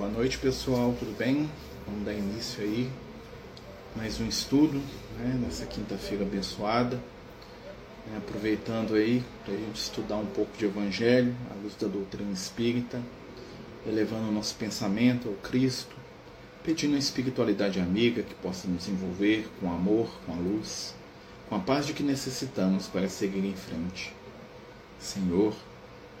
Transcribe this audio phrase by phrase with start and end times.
[0.00, 1.46] Boa noite, pessoal, tudo bem?
[1.86, 2.90] Vamos dar início aí
[3.94, 4.78] mais um estudo
[5.18, 6.96] né, nessa quinta-feira abençoada,
[8.06, 12.32] né, aproveitando aí para a gente estudar um pouco de Evangelho à luz da doutrina
[12.32, 12.98] espírita,
[13.86, 15.94] elevando o nosso pensamento ao Cristo,
[16.64, 20.94] pedindo a espiritualidade amiga que possa nos envolver com amor, com a luz,
[21.46, 24.14] com a paz de que necessitamos para seguir em frente.
[24.98, 25.54] Senhor,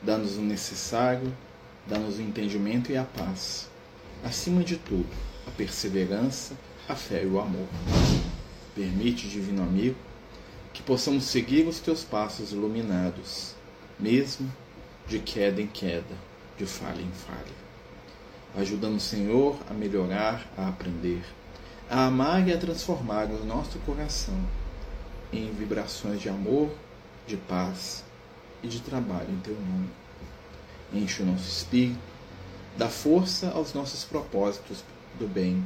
[0.02, 1.32] dá-nos o necessário
[1.86, 3.68] dá-nos o entendimento e a paz.
[4.24, 5.08] Acima de tudo,
[5.46, 6.54] a perseverança,
[6.88, 7.66] a fé e o amor.
[8.74, 9.96] Permite, Divino Amigo,
[10.72, 13.54] que possamos seguir os teus passos iluminados,
[13.98, 14.50] mesmo
[15.06, 16.14] de queda em queda,
[16.56, 17.60] de falha em falha.
[18.56, 21.22] Ajuda-nos, Senhor, a melhorar, a aprender,
[21.88, 24.40] a amar e a transformar o nosso coração
[25.32, 26.70] em vibrações de amor,
[27.26, 28.04] de paz
[28.62, 29.88] e de trabalho em teu nome
[30.92, 31.98] enche o nosso espírito,
[32.76, 34.84] dá força aos nossos propósitos
[35.18, 35.64] do bem,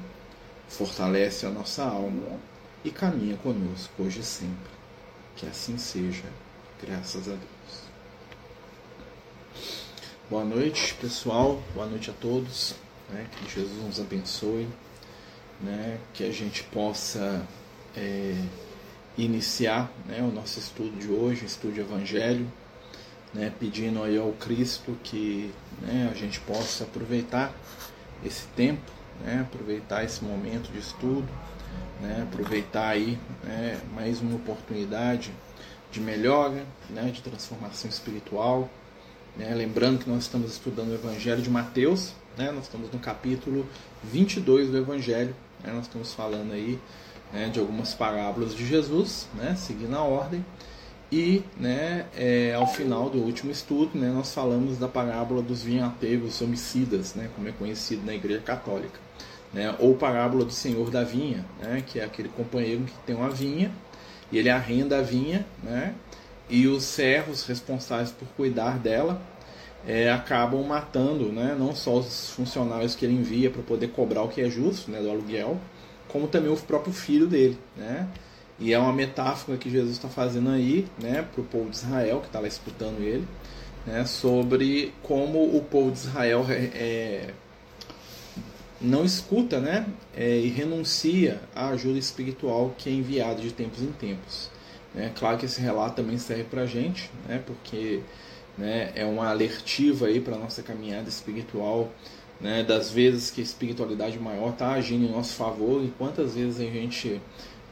[0.68, 2.38] fortalece a nossa alma
[2.84, 4.74] e caminha conosco hoje e sempre.
[5.36, 6.24] Que assim seja,
[6.82, 7.84] graças a Deus.
[10.30, 12.74] Boa noite, pessoal, boa noite a todos.
[13.10, 13.26] Né?
[13.36, 14.68] Que Jesus nos abençoe,
[15.60, 15.98] né?
[16.12, 17.46] que a gente possa
[17.96, 18.34] é,
[19.16, 22.50] iniciar né, o nosso estudo de hoje, estudo de Evangelho
[23.34, 27.52] né, pedindo aí ao Cristo que né, a gente possa aproveitar
[28.24, 28.90] esse tempo,
[29.24, 31.28] né, aproveitar esse momento de estudo,
[32.00, 35.32] né, aproveitar aí né, mais uma oportunidade
[35.90, 38.68] de melhora, né, de transformação espiritual.
[39.36, 43.66] Né, lembrando que nós estamos estudando o Evangelho de Mateus, né, nós estamos no capítulo
[44.04, 46.78] 22 do Evangelho, né, nós estamos falando aí
[47.32, 50.44] né, de algumas parábolas de Jesus, né, seguindo a ordem.
[51.16, 56.42] E né, é, ao final do último estudo, né, nós falamos da parábola dos vinhateiros
[56.42, 58.98] homicidas, né, como é conhecido na Igreja Católica.
[59.52, 63.30] Né, ou parábola do Senhor da Vinha, né, que é aquele companheiro que tem uma
[63.30, 63.70] vinha
[64.32, 65.94] e ele arrenda a vinha, né,
[66.50, 69.22] e os servos responsáveis por cuidar dela
[69.86, 74.28] é, acabam matando né, não só os funcionários que ele envia para poder cobrar o
[74.28, 75.60] que é justo né, do aluguel,
[76.08, 77.56] como também o próprio filho dele.
[77.76, 78.08] Né?
[78.58, 82.20] E é uma metáfora que Jesus está fazendo aí né, para o povo de Israel,
[82.20, 83.26] que está lá escutando ele,
[83.86, 87.34] né, sobre como o povo de Israel é, é
[88.80, 93.92] não escuta né, é, e renuncia à ajuda espiritual que é enviada de tempos em
[93.92, 94.50] tempos.
[94.94, 98.00] É claro que esse relato também serve para a gente, né, porque
[98.56, 101.90] né, é uma alertiva para a nossa caminhada espiritual,
[102.40, 106.60] né, das vezes que a espiritualidade maior está agindo em nosso favor e quantas vezes
[106.60, 107.20] a gente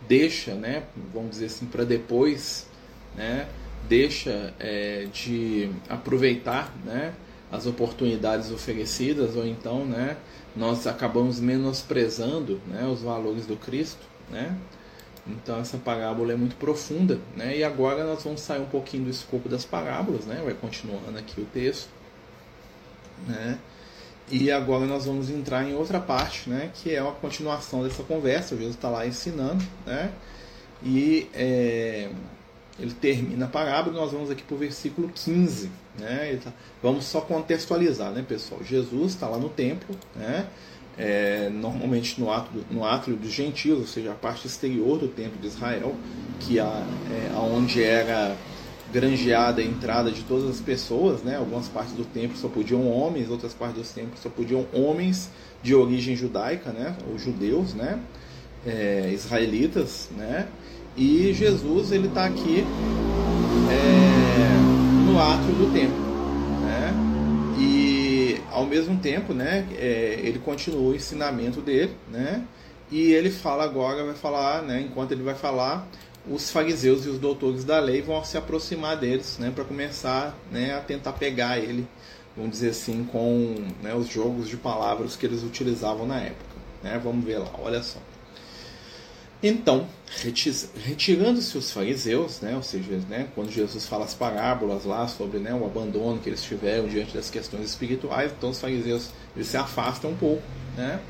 [0.09, 2.67] deixa, né, vamos dizer assim, para depois,
[3.17, 3.49] né,
[3.89, 7.15] deixa é, de aproveitar, né,
[7.51, 10.17] as oportunidades oferecidas ou então, né,
[10.57, 14.57] nós acabamos menosprezando, né, os valores do Cristo, né?
[15.27, 17.57] Então essa parábola é muito profunda, né?
[17.57, 20.41] E agora nós vamos sair um pouquinho do escopo das parábolas, né?
[20.45, 21.89] Vai continuando aqui o texto,
[23.27, 23.59] né?
[24.33, 28.55] E agora nós vamos entrar em outra parte, né, que é uma continuação dessa conversa.
[28.55, 30.11] O Jesus está lá ensinando, né,
[30.83, 32.09] e é,
[32.81, 33.95] ele termina a parábola.
[33.95, 35.71] Nós vamos aqui para o versículo 15.
[35.99, 36.51] Né, tá,
[36.83, 38.65] vamos só contextualizar, né, pessoal?
[38.65, 40.47] Jesus está lá no templo, né,
[40.97, 42.29] é, normalmente no,
[42.71, 45.95] no átrio dos gentios, ou seja, a parte exterior do templo de Israel,
[46.41, 48.35] que é, é onde era
[48.93, 51.37] granjeada a entrada de todas as pessoas, né?
[51.37, 55.31] Algumas partes do templo só podiam homens, outras partes do templo só podiam homens
[55.63, 56.95] de origem judaica, né?
[57.11, 57.99] Ou judeus, né?
[58.67, 60.47] É, israelitas, né?
[60.97, 62.65] E Jesus ele está aqui
[63.71, 65.97] é, no átrio do templo,
[66.61, 66.93] né?
[67.59, 69.67] E ao mesmo tempo, né?
[69.73, 72.45] É, ele continua o ensinamento dele, né?
[72.91, 74.83] E ele fala agora, vai falar, né?
[74.83, 75.89] Enquanto ele vai falar,
[76.29, 80.75] os fariseus e os doutores da lei vão se aproximar deles, né, para começar, né,
[80.75, 81.87] a tentar pegar ele,
[82.37, 86.53] vamos dizer assim, com né, os jogos de palavras que eles utilizavam na época.
[86.83, 87.01] Né?
[87.03, 87.99] Vamos ver lá, olha só.
[89.43, 89.89] Então,
[90.85, 95.53] retirando-se os fariseus, né, ou seja, né, quando Jesus fala as parábolas lá sobre né,
[95.53, 100.13] o abandono que eles tiveram diante das questões espirituais, então os fariseus eles se afastam
[100.13, 100.43] um pouco,
[100.77, 101.01] né,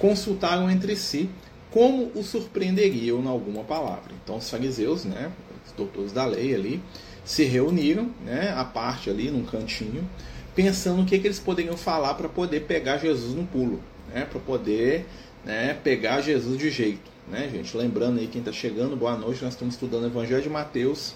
[0.00, 1.30] consultaram entre si
[1.76, 4.10] como o surpreenderiam em alguma palavra.
[4.24, 5.30] Então os fariseus, né,
[5.66, 6.82] os doutores da lei ali,
[7.22, 10.08] se reuniram, né, à parte ali num cantinho,
[10.54, 13.78] pensando o que, que eles poderiam falar para poder pegar Jesus no pulo,
[14.10, 15.04] né, para poder
[15.44, 17.10] né, pegar Jesus de jeito.
[17.28, 17.76] Né, gente?
[17.76, 21.14] Lembrando aí quem está chegando, boa noite, nós estamos estudando o Evangelho de Mateus,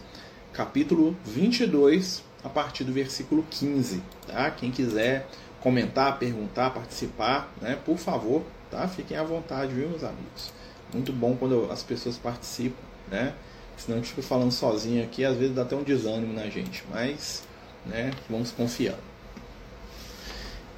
[0.53, 4.03] capítulo 22, a partir do versículo 15.
[4.27, 4.51] Tá?
[4.51, 5.27] Quem quiser
[5.63, 7.79] comentar, perguntar, participar, né?
[7.83, 8.87] Por favor, tá?
[8.89, 10.53] Fiquem à vontade, viu, meus amigos?
[10.93, 13.35] Muito bom quando as pessoas participam, né?
[13.77, 17.43] Senão gente fica falando sozinho aqui, às vezes dá até um desânimo na gente, mas,
[17.87, 18.11] né?
[18.29, 19.11] Vamos confiando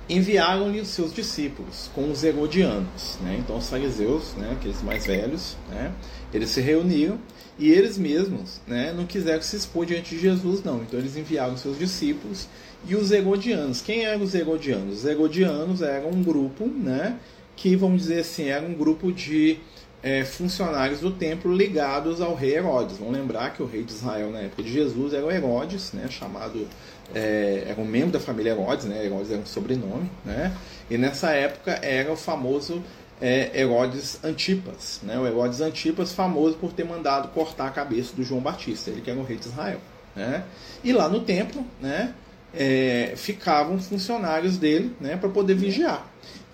[0.08, 3.18] enviaram-lhe os seus discípulos com os herodianos.
[3.20, 3.36] Né?
[3.38, 5.92] Então, os fariseus, né, aqueles mais velhos, né,
[6.32, 7.18] eles se reuniram
[7.58, 10.82] e eles mesmos né, não quiseram se expor diante de Jesus, não.
[10.82, 12.48] Então, eles enviaram os seus discípulos
[12.86, 13.80] e os herodianos.
[13.80, 14.98] Quem eram os herodianos?
[14.98, 17.18] Os herodianos eram um grupo né,
[17.62, 19.56] que, vamos dizer assim, era um grupo de
[20.02, 22.98] é, funcionários do templo ligados ao rei Herodes.
[22.98, 26.08] Vamos lembrar que o rei de Israel na época de Jesus era o Herodes, né,
[26.10, 26.66] chamado
[27.14, 29.04] é, era um membro da família Herodes, né?
[29.04, 30.52] Herodes era um sobrenome, né?
[30.90, 32.82] E nessa época era o famoso
[33.20, 35.16] é, Herodes Antipas, né?
[35.16, 39.10] O Herodes Antipas famoso por ter mandado cortar a cabeça do João Batista, ele que
[39.10, 39.78] era o rei de Israel,
[40.16, 40.42] né?
[40.82, 42.12] E lá no templo, né?
[42.54, 45.16] É, ficavam funcionários dele, né?
[45.16, 46.10] Para poder vigiar.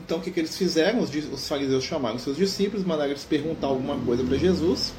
[0.09, 1.01] Então o que, que eles fizeram?
[1.01, 4.95] Os, os fariseus chamaram seus discípulos, mandaram eles perguntar alguma coisa para Jesus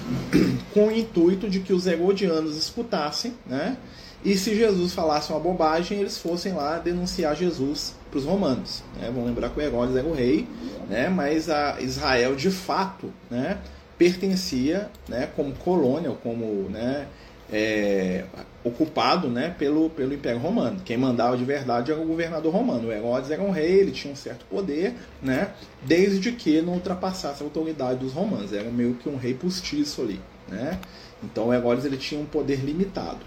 [0.74, 3.78] com o intuito de que os herodianos escutassem, né?
[4.22, 8.82] E se Jesus falasse uma bobagem, eles fossem lá denunciar Jesus para os romanos.
[9.00, 9.06] Né?
[9.06, 10.46] Vamos lembrar que o Herodes era o rei,
[10.90, 11.08] né?
[11.08, 13.56] mas a Israel de fato né?
[13.96, 15.26] pertencia né?
[15.34, 17.06] como colônia, como né?
[17.52, 18.24] É,
[18.62, 19.54] ocupado né?
[19.58, 20.80] pelo, pelo Império Romano.
[20.84, 22.88] Quem mandava de verdade era o governador romano.
[22.88, 25.52] O Herodes era um rei, ele tinha um certo poder, né?
[25.82, 28.52] desde que não ultrapassasse a autoridade dos romanos.
[28.52, 30.20] Era meio que um rei postiço ali.
[30.48, 30.78] Né?
[31.22, 33.20] Então o Herodes ele tinha um poder limitado.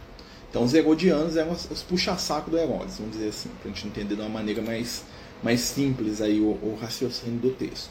[0.50, 4.16] Então os Herodianos eram os, puxa-saco do Herodes, vamos dizer assim, para a gente entender
[4.16, 5.04] de uma maneira mais,
[5.42, 7.90] mais simples aí o, o raciocínio do texto.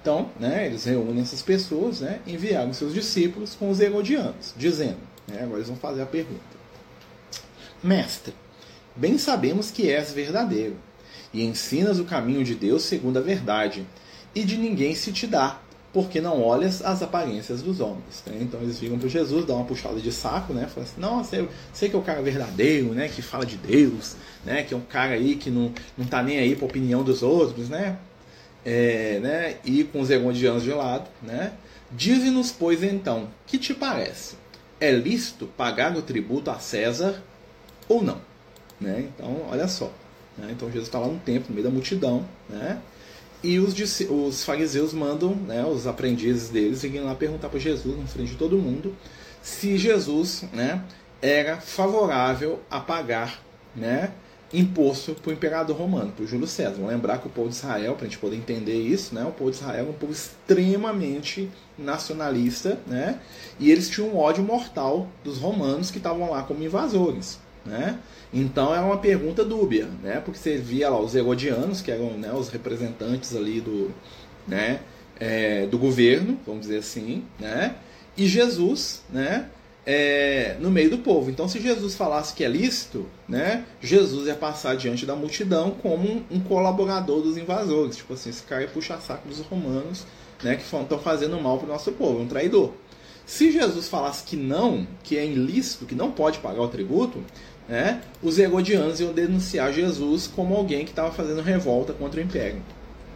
[0.00, 5.42] Então, né, eles reúnem essas pessoas, né, enviaram seus discípulos com os Herodianos, dizendo, né,
[5.42, 6.40] agora eles vão fazer a pergunta:
[7.82, 8.34] Mestre,
[8.94, 10.76] bem sabemos que és verdadeiro
[11.36, 13.86] e ensinas o caminho de Deus segundo a verdade,
[14.34, 15.60] e de ninguém se te dá,
[15.92, 18.22] porque não olhas as aparências dos homens.
[18.26, 18.38] Né?
[18.40, 20.66] Então eles viram para Jesus, dão uma puxada de saco, né?
[20.66, 23.08] Falam assim, nossa, eu sei que é o cara verdadeiro, né?
[23.08, 24.62] Que fala de Deus, né?
[24.62, 27.22] Que é um cara aí que não, não tá nem aí para a opinião dos
[27.22, 27.98] outros, né?
[28.64, 29.56] É, né?
[29.64, 31.52] E com os herodianos de lado, né?
[31.90, 34.36] Dize-nos, pois, então, que te parece?
[34.80, 37.22] É lícito pagar o tributo a César
[37.88, 38.20] ou não?
[38.80, 39.08] Né?
[39.08, 39.90] Então, olha só.
[40.36, 40.48] Né?
[40.50, 42.80] Então Jesus está lá um tempo, no meio da multidão, né?
[43.42, 43.74] E os,
[44.10, 48.36] os fariseus mandam né, os aprendizes deles irem lá perguntar para Jesus, na frente de
[48.36, 48.96] todo mundo,
[49.42, 50.82] se Jesus né,
[51.20, 53.40] era favorável a pagar
[53.74, 54.10] né,
[54.58, 56.74] imposto para o imperador romano, para Júlio César.
[56.74, 59.32] Vamos lembrar que o povo de Israel, para a gente poder entender isso, né, o
[59.32, 63.20] povo de Israel é um povo extremamente nacionalista, né,
[63.58, 67.38] e eles tinham um ódio mortal dos romanos que estavam lá como invasores.
[67.64, 67.98] Né?
[68.32, 70.20] Então é uma pergunta dúbia, né?
[70.24, 73.92] Porque você via lá os herodianos, que eram né, os representantes ali do,
[74.46, 74.78] né,
[75.18, 77.74] é, do governo, vamos dizer assim, né?
[78.16, 79.50] E Jesus, né?
[79.88, 81.30] É, no meio do povo.
[81.30, 86.08] Então, se Jesus falasse que é lícito, né, Jesus ia passar diante da multidão como
[86.08, 87.96] um, um colaborador dos invasores.
[87.96, 90.04] Tipo assim, esse cara ia puxar saco dos romanos,
[90.42, 92.72] né, que estão fazendo mal para o nosso povo, um traidor.
[93.24, 97.22] Se Jesus falasse que não, que é ilícito, que não pode pagar o tributo,
[97.68, 102.62] né, os herodianos iam denunciar Jesus como alguém que estava fazendo revolta contra o império.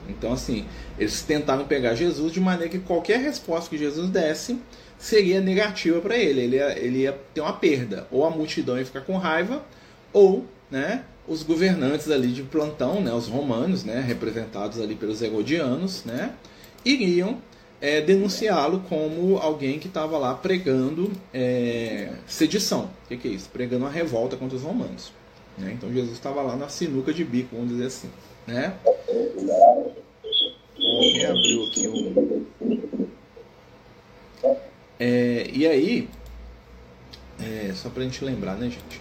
[0.08, 0.66] Então, assim,
[0.98, 4.58] eles tentaram pegar Jesus de maneira que qualquer resposta que Jesus desse
[5.00, 6.42] seria negativa para ele.
[6.42, 8.06] Ele ia, ele ia ter uma perda.
[8.12, 9.64] Ou a multidão ia ficar com raiva,
[10.12, 16.04] ou né, os governantes ali de plantão, né, os romanos, né, representados ali pelos herodianos,
[16.04, 16.34] né,
[16.84, 17.38] iriam
[17.80, 22.90] é, denunciá-lo como alguém que estava lá pregando é, sedição.
[23.04, 23.48] O que, que, é isso?
[23.48, 25.12] Pregando uma revolta contra os romanos.
[25.56, 25.72] Né?
[25.76, 28.10] Então Jesus estava lá na sinuca de bico, vamos dizer assim.
[28.46, 28.74] Né?
[30.76, 32.89] Alguém abriu aqui um.
[35.00, 36.08] É, e aí,
[37.40, 39.00] é, só para a gente lembrar, né, gente?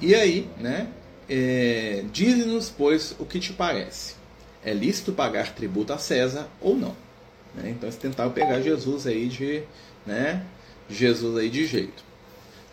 [0.00, 0.88] E aí, né?
[1.28, 4.14] É, Dize-nos, pois, o que te parece.
[4.64, 6.94] É lícito pagar tributo a César ou não?
[7.54, 7.70] Né?
[7.70, 9.62] Então eles tentaram pegar Jesus aí de,
[10.06, 10.44] né?
[10.88, 12.04] Jesus aí de jeito.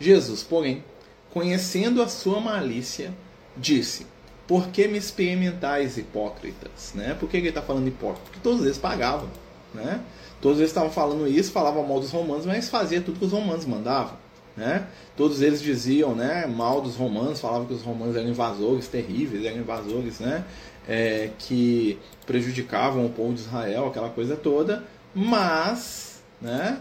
[0.00, 0.84] Jesus, porém,
[1.30, 3.12] conhecendo a sua malícia,
[3.56, 4.06] disse:
[4.46, 6.92] Por que me experimentais, hipócritas?
[6.94, 7.16] Né?
[7.18, 8.24] Por que ele está falando hipócrita?
[8.24, 9.28] Porque todos eles pagavam.
[9.74, 10.00] Né?
[10.40, 13.64] Todos eles estavam falando isso, falavam mal dos romanos, mas fazia tudo que os romanos
[13.64, 14.16] mandavam.
[14.56, 14.86] Né?
[15.16, 19.58] Todos eles diziam né, mal dos romanos, falavam que os romanos eram invasores terríveis, eram
[19.58, 20.44] invasores né,
[20.88, 26.80] é, que prejudicavam o povo de Israel, aquela coisa toda, mas né,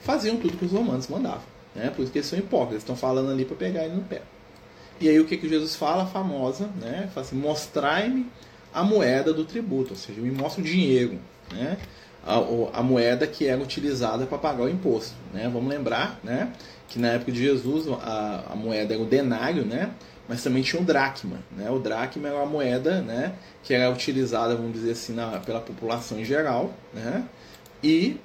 [0.00, 1.42] faziam tudo que os romanos mandavam.
[1.74, 1.90] Né?
[1.94, 4.22] Por isso que eles são hipócritas, estão falando ali para pegar ele no pé.
[5.00, 6.06] E aí o que, que Jesus fala?
[6.06, 7.08] Famosa, né?
[7.14, 8.26] Fala assim, mostrai-me
[8.74, 11.18] a moeda do tributo, ou seja, me mostra o dinheiro,
[11.52, 11.78] né?
[12.28, 15.50] A, a moeda que era utilizada para pagar o imposto, né?
[15.52, 16.52] Vamos lembrar, né?
[16.88, 19.90] Que na época de Jesus a, a moeda era o denário, né?
[20.28, 21.70] Mas também tinha o dracma, né?
[21.70, 23.32] O dracma era uma moeda, né?
[23.62, 27.24] Que era utilizada, vamos dizer assim, na, pela população em geral, né?
[27.82, 28.20] E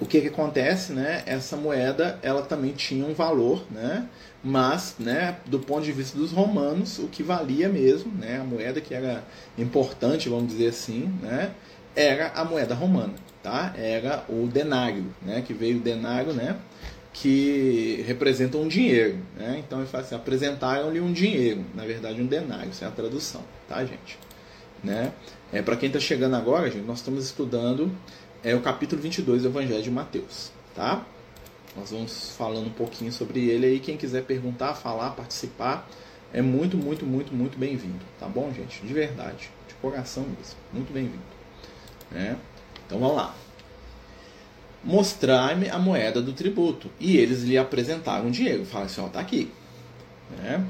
[0.00, 1.22] o que, que acontece, né?
[1.26, 4.08] Essa moeda, ela também tinha um valor, né?
[4.44, 8.78] mas né, do ponto de vista dos romanos, o que valia mesmo, né, a moeda
[8.78, 9.24] que era
[9.56, 11.50] importante, vamos dizer assim, né,
[11.94, 13.72] era a moeda romana, tá?
[13.76, 16.56] era o denário, né, que veio o denário, né,
[17.12, 19.18] que representa um dinheiro.
[19.36, 19.62] Né?
[19.64, 23.42] Então ele fala assim, apresentaram-lhe um dinheiro, na verdade um denário, essa é a tradução,
[23.68, 24.18] tá gente?
[24.82, 25.12] Né?
[25.52, 27.90] É, Para quem está chegando agora, gente, nós estamos estudando
[28.42, 31.06] é, o capítulo 22 do Evangelho de Mateus, tá?
[31.76, 33.80] Nós vamos falando um pouquinho sobre ele aí.
[33.80, 35.88] Quem quiser perguntar, falar, participar,
[36.32, 38.04] é muito, muito, muito, muito bem-vindo.
[38.20, 38.84] Tá bom, gente?
[38.86, 40.56] De verdade, de coração mesmo.
[40.72, 41.33] Muito bem-vindo.
[42.14, 42.36] Né?
[42.86, 43.34] Então vamos lá.
[44.82, 46.90] Mostrar-me a moeda do tributo.
[47.00, 48.64] E eles lhe apresentaram dinheiro.
[48.64, 49.50] Fala assim: ó, tá aqui.
[50.38, 50.64] Né?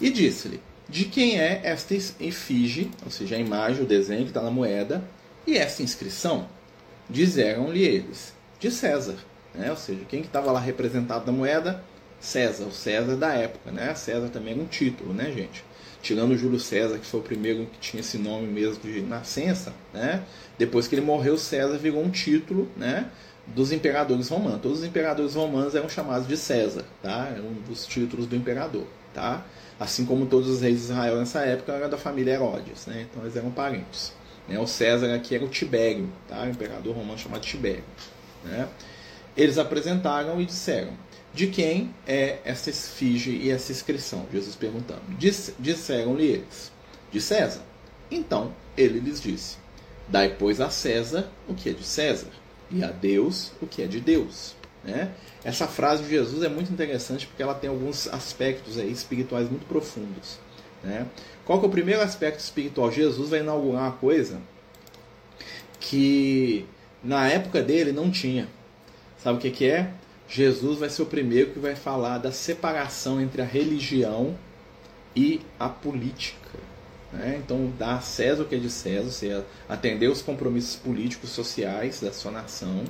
[0.00, 4.42] E disse-lhe: De quem é esta efígie, ou seja, a imagem, o desenho que está
[4.42, 5.02] na moeda,
[5.46, 6.46] e esta inscrição?
[7.08, 9.16] Disseram-lhe eles: De César.
[9.54, 9.70] Né?
[9.70, 11.82] Ou seja, quem que estava lá representado na moeda?
[12.20, 13.70] César, o César da época.
[13.70, 13.94] Né?
[13.94, 15.64] César também era um título, né, gente?
[16.02, 20.22] Tirando Júlio César, que foi o primeiro que tinha esse nome mesmo de nascença, né?
[20.60, 23.10] Depois que ele morreu, César virou um título, né?
[23.46, 24.60] Dos imperadores romanos.
[24.60, 27.32] Todos os imperadores romanos eram chamados de César, tá?
[27.34, 29.42] Era um dos títulos do imperador, tá?
[29.80, 33.06] Assim como todos os reis de Israel nessa época eram da família Herodes, né?
[33.10, 34.12] Então eles eram parentes.
[34.46, 34.58] Né?
[34.58, 36.42] O César aqui era o Tibério, tá?
[36.42, 37.82] O imperador romano chamado Tibério,
[38.44, 38.68] né?
[39.34, 40.92] Eles apresentaram e disseram:
[41.32, 44.26] De quem é essa esfinge e essa inscrição?
[44.30, 45.00] Jesus perguntando.
[45.58, 46.70] Disseram-lhe eles:
[47.10, 47.62] De César.
[48.10, 49.56] Então ele lhes disse:
[50.10, 52.30] Dai, pois, a César o que é de César,
[52.70, 54.54] e a Deus o que é de Deus.
[54.82, 55.12] Né?
[55.44, 59.66] Essa frase de Jesus é muito interessante porque ela tem alguns aspectos aí espirituais muito
[59.66, 60.38] profundos.
[60.82, 61.06] Né?
[61.44, 62.90] Qual que é o primeiro aspecto espiritual?
[62.90, 64.40] Jesus vai inaugurar uma coisa
[65.78, 66.66] que
[67.02, 68.48] na época dele não tinha.
[69.18, 69.92] Sabe o que, que é?
[70.28, 74.36] Jesus vai ser o primeiro que vai falar da separação entre a religião
[75.14, 76.58] e a política.
[77.12, 77.40] Né?
[77.44, 82.00] Então, dar a César o que é de César, seja, atender os compromissos políticos sociais
[82.00, 82.84] da sua nação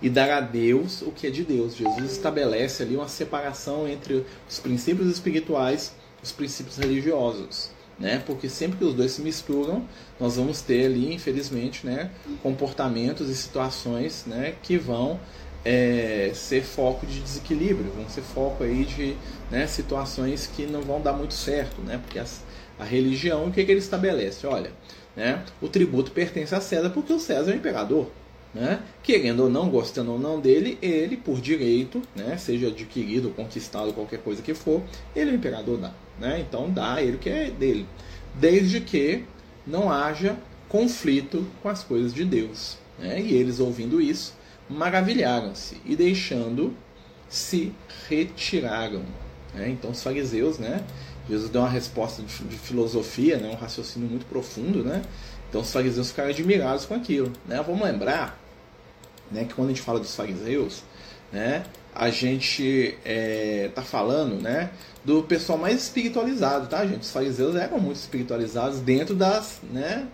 [0.00, 1.74] e dar a Deus o que é de Deus.
[1.74, 7.70] Jesus estabelece ali uma separação entre os princípios espirituais e os princípios religiosos.
[7.98, 8.22] Né?
[8.26, 9.82] Porque sempre que os dois se misturam,
[10.20, 12.10] nós vamos ter ali, infelizmente, né,
[12.42, 15.18] comportamentos e situações né, que vão
[15.64, 19.16] é, ser foco de desequilíbrio, vão ser foco aí de
[19.50, 21.98] né, situações que não vão dar muito certo, né?
[21.98, 22.40] Porque as,
[22.78, 24.46] a religião, o que, que ele estabelece?
[24.46, 24.70] Olha,
[25.16, 28.10] né, o tributo pertence a César porque o César é o imperador.
[28.54, 28.80] Né?
[29.02, 34.20] Querendo ou não, gostando ou não dele, ele, por direito, né, seja adquirido, conquistado, qualquer
[34.20, 34.82] coisa que for,
[35.14, 35.92] ele é o imperador dá.
[36.18, 36.40] Né?
[36.40, 37.86] Então dá ele o que é dele.
[38.34, 39.24] Desde que
[39.66, 40.36] não haja
[40.68, 42.78] conflito com as coisas de Deus.
[42.98, 43.20] Né?
[43.20, 44.34] E eles ouvindo isso,
[44.70, 46.74] maravilharam-se e deixando
[47.28, 47.72] se
[48.08, 49.02] retiraram.
[49.54, 49.68] Né?
[49.68, 50.82] Então os fariseus, né?
[51.28, 53.48] Jesus deu uma resposta de, de, filosofia, né?
[53.48, 55.02] um raciocínio muito profundo, né?
[55.48, 57.32] Então os fariseus ficaram admirados com aquilo.
[57.46, 57.62] Né?
[57.66, 58.38] Vamos lembrar
[59.30, 60.82] né, que quando a gente fala dos fariseus,
[61.32, 61.64] né,
[61.94, 64.70] a gente está é, tá falando né,
[65.04, 67.02] do pessoal mais espiritualizado, tá, gente?
[67.02, 70.06] Os fariseus eram muito espiritualizados dentro das, né,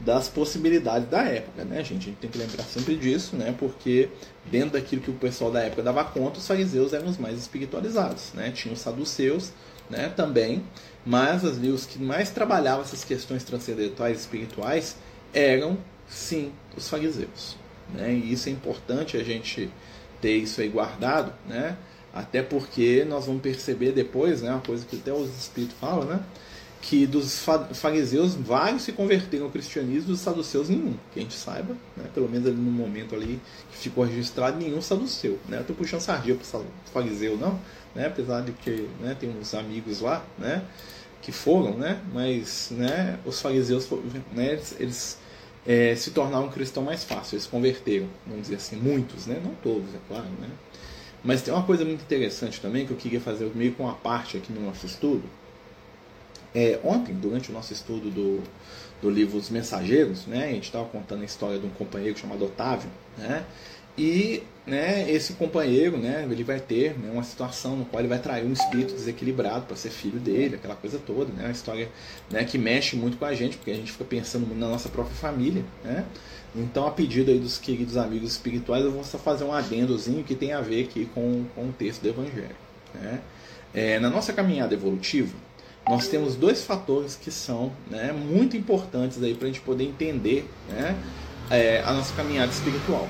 [0.00, 2.02] das possibilidades da época, né, gente?
[2.02, 3.54] A gente tem que lembrar sempre disso, né?
[3.58, 4.08] Porque
[4.50, 8.32] dentro daquilo que o pessoal da época dava conta, os fariseus eram os mais espiritualizados,
[8.34, 8.50] né?
[8.50, 9.52] Tinha os saduceus,
[9.90, 10.08] né?
[10.08, 10.64] Também,
[11.04, 14.96] mas ali os que mais trabalhavam essas questões transcendentais espirituais
[15.32, 15.78] eram,
[16.08, 17.56] sim, os fariseus,
[17.94, 18.12] né?
[18.12, 19.70] E isso é importante a gente
[20.20, 21.76] ter isso aí guardado, né?
[22.12, 24.50] Até porque nós vamos perceber depois, né?
[24.50, 26.20] Uma coisa que até os espíritos falam, né?
[26.88, 31.76] Que dos fariseus vários se converteram ao cristianismo, dos saduceus nenhum, que a gente saiba,
[31.96, 32.04] né?
[32.14, 33.40] pelo menos ali no momento ali
[33.72, 35.36] que ficou registrado, nenhum saduceu.
[35.48, 35.62] Né?
[35.62, 36.60] Estou puxando sardinha para
[36.92, 37.60] fariseu, não,
[37.92, 38.06] né?
[38.06, 40.62] apesar de que né, tem uns amigos lá né,
[41.20, 42.00] que foram, né?
[42.12, 43.88] mas né, os fariseus
[44.32, 45.18] né, eles,
[45.66, 49.40] é, se tornaram cristãos mais fácil, eles converteram, vamos dizer assim, muitos, né?
[49.42, 50.28] não todos, é claro.
[50.40, 50.48] Né?
[51.24, 54.36] Mas tem uma coisa muito interessante também que eu queria fazer meio com uma parte
[54.36, 55.24] aqui no nosso estudo,
[56.56, 58.42] é, ontem, durante o nosso estudo do,
[59.02, 62.46] do livro Os Mensageiros, né, a gente estava contando a história de um companheiro chamado
[62.46, 63.44] Otávio, né,
[63.98, 68.18] e né, esse companheiro, né, ele vai ter né, uma situação no qual ele vai
[68.18, 71.90] trair um espírito desequilibrado para ser filho dele, aquela coisa toda, né, uma história
[72.30, 75.14] né, que mexe muito com a gente, porque a gente fica pensando na nossa própria
[75.14, 76.06] família, né.
[76.54, 80.34] Então, a pedido aí dos queridos amigos espirituais, eu vou só fazer um adendozinho que
[80.34, 82.56] tem a ver aqui com, com o texto do Evangelho.
[82.94, 83.20] Né?
[83.74, 85.36] É, na nossa caminhada evolutiva,
[85.88, 90.96] nós temos dois fatores que são né, muito importantes para a gente poder entender né,
[91.48, 93.08] é, a nossa caminhada espiritual.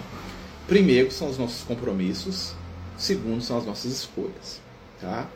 [0.67, 2.53] Primeiro são os nossos compromissos,
[2.99, 4.61] segundo são as nossas escolhas.
[5.01, 5.27] Tá?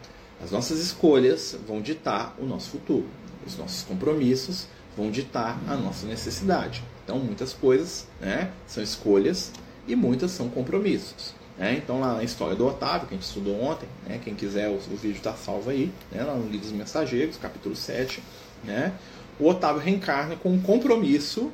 [0.42, 3.06] As nossas escolhas vão ditar o nosso futuro.
[3.46, 6.82] Os nossos compromissos vão ditar a nossa necessidade.
[7.04, 9.50] Então, muitas coisas né, são escolhas
[9.86, 11.34] e muitas são compromissos.
[11.60, 11.74] Né?
[11.74, 14.76] Então, lá na história do Otávio, que a gente estudou ontem, né, quem quiser, o,
[14.76, 18.22] o vídeo está salvo aí, né, lá no Livro dos Mensageiros, capítulo 7.
[18.64, 18.94] Né,
[19.38, 21.52] o Otávio reencarna com um compromisso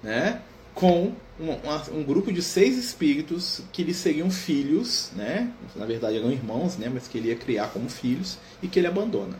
[0.00, 0.40] né,
[0.74, 5.52] com um, um, grupo de seis espíritos que lhe seriam filhos, né?
[5.76, 6.90] na verdade eram irmãos, né?
[6.92, 9.38] mas que ele ia criar como filhos e que ele abandona.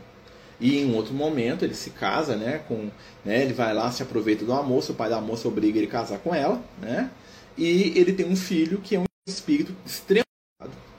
[0.60, 2.60] E em outro momento ele se casa, né?
[2.68, 2.88] Com,
[3.24, 3.42] né?
[3.42, 6.18] Ele vai lá, se aproveita do moça, o pai da moça obriga ele a casar
[6.20, 7.10] com ela, né?
[7.58, 10.32] E ele tem um filho que é um espírito extremamente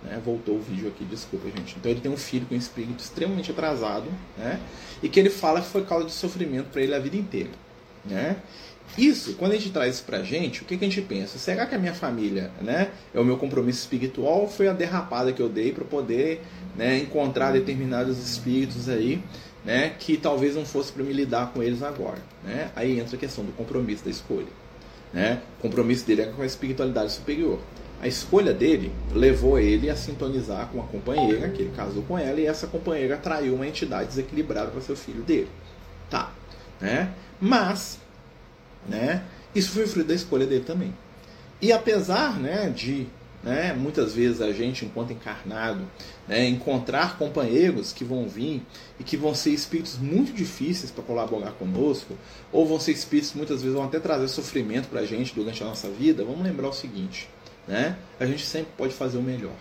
[0.03, 0.21] né?
[0.23, 1.75] Voltou o vídeo aqui, desculpa, gente.
[1.77, 4.05] Então ele tem um filho com um espírito extremamente atrasado,
[4.37, 4.59] né?
[5.01, 7.49] E que ele fala que foi causa de sofrimento para ele a vida inteira,
[8.05, 8.37] né?
[8.97, 11.37] Isso, quando a gente traz isso pra gente, o que, que a gente pensa?
[11.37, 15.31] Será que a minha família, né, é o meu compromisso espiritual ou foi a derrapada
[15.31, 16.41] que eu dei para poder,
[16.75, 19.23] né, encontrar determinados espíritos aí,
[19.63, 22.71] né, que talvez não fosse para me lidar com eles agora, né?
[22.75, 24.51] Aí entra a questão do compromisso da escolha,
[25.13, 25.41] né?
[25.59, 27.59] O compromisso dele é com a espiritualidade superior.
[28.03, 32.37] A escolha dele levou ele a sintonizar com uma companheira, que ele casou com ela,
[32.37, 35.47] e essa companheira atraiu uma entidade desequilibrada para seu filho dele.
[36.09, 36.33] Tá,
[36.81, 37.13] né?
[37.39, 37.97] Mas
[38.85, 39.23] né?
[39.55, 40.93] Isso foi fruto da escolha dele também.
[41.61, 43.07] E apesar né, de
[43.41, 45.87] né, muitas vezes a gente, enquanto encarnado,
[46.27, 48.61] né, encontrar companheiros que vão vir
[48.99, 52.17] e que vão ser espíritos muito difíceis para colaborar conosco,
[52.51, 55.63] ou vão ser espíritos que muitas vezes vão até trazer sofrimento para a gente durante
[55.63, 57.29] a nossa vida, vamos lembrar o seguinte:
[57.67, 59.55] né, a gente sempre pode fazer o melhor.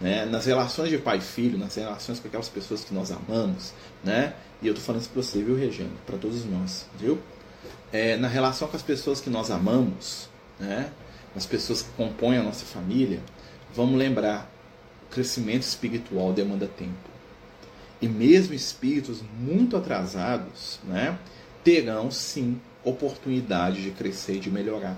[0.00, 0.24] Né?
[0.24, 4.34] Nas relações de pai e filho, nas relações com aquelas pessoas que nós amamos, né?
[4.60, 5.92] e eu estou falando isso para você, viu, Regiane?
[6.06, 7.18] Para todos nós, viu?
[7.92, 10.90] é, na relação com as pessoas que nós amamos, né,
[11.36, 13.20] as pessoas que compõem a nossa família,
[13.74, 14.50] vamos lembrar:
[15.04, 17.12] o crescimento espiritual demanda tempo.
[18.00, 21.16] E mesmo espíritos muito atrasados né,
[21.62, 24.96] terão sim oportunidade de crescer e de melhorar.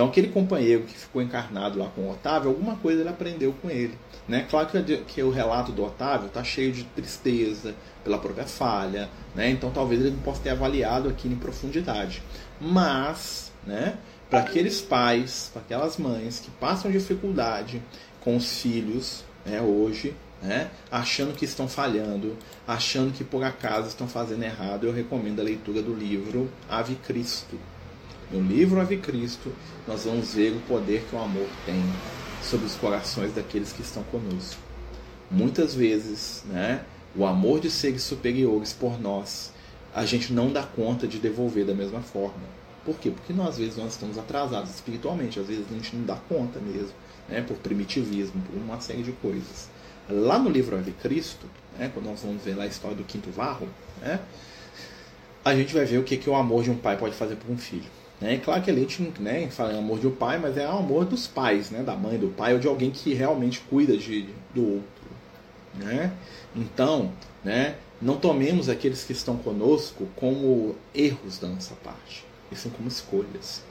[0.00, 3.68] Então, aquele companheiro que ficou encarnado lá com o Otávio, alguma coisa ele aprendeu com
[3.68, 3.98] ele.
[4.26, 4.46] Né?
[4.48, 9.50] Claro que, que o relato do Otávio está cheio de tristeza pela própria falha, né?
[9.50, 12.22] então talvez ele não possa ter avaliado aqui em profundidade.
[12.58, 13.98] Mas, né,
[14.30, 17.82] para aqueles pais, para aquelas mães que passam dificuldade
[18.24, 24.08] com os filhos né, hoje, né, achando que estão falhando, achando que por acaso estão
[24.08, 27.58] fazendo errado, eu recomendo a leitura do livro Ave Cristo.
[28.32, 29.50] No livro Ave Cristo,
[29.88, 31.82] nós vamos ver o poder que o amor tem
[32.40, 34.60] sobre os corações daqueles que estão conosco.
[35.28, 36.84] Muitas vezes, né,
[37.16, 39.52] o amor de seres superiores por nós,
[39.92, 42.60] a gente não dá conta de devolver da mesma forma.
[42.84, 43.10] Por quê?
[43.10, 46.60] Porque nós, às vezes nós estamos atrasados espiritualmente, às vezes a gente não dá conta
[46.60, 46.92] mesmo,
[47.28, 49.68] né, por primitivismo, por uma série de coisas.
[50.08, 53.28] Lá no livro Ave Cristo, né, quando nós vamos ver lá a história do quinto
[53.30, 53.68] varro,
[54.00, 54.20] né,
[55.44, 57.50] a gente vai ver o que, que o amor de um pai pode fazer por
[57.50, 57.98] um filho.
[58.20, 58.38] Né?
[58.38, 61.06] Claro que a gente né, fala em amor de um pai, mas é o amor
[61.06, 61.82] dos pais, né?
[61.82, 65.10] da mãe, do pai, ou de alguém que realmente cuida de, do outro.
[65.74, 66.12] Né?
[66.54, 72.70] Então, né, não tomemos aqueles que estão conosco como erros da nossa parte, e são
[72.72, 73.62] como escolhas.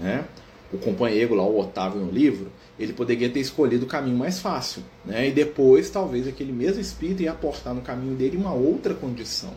[0.00, 0.24] Né?
[0.72, 4.82] O companheiro lá, o Otávio no livro, ele poderia ter escolhido o caminho mais fácil,
[5.04, 5.28] né?
[5.28, 9.52] e depois talvez aquele mesmo espírito ia aportar no caminho dele uma outra condição,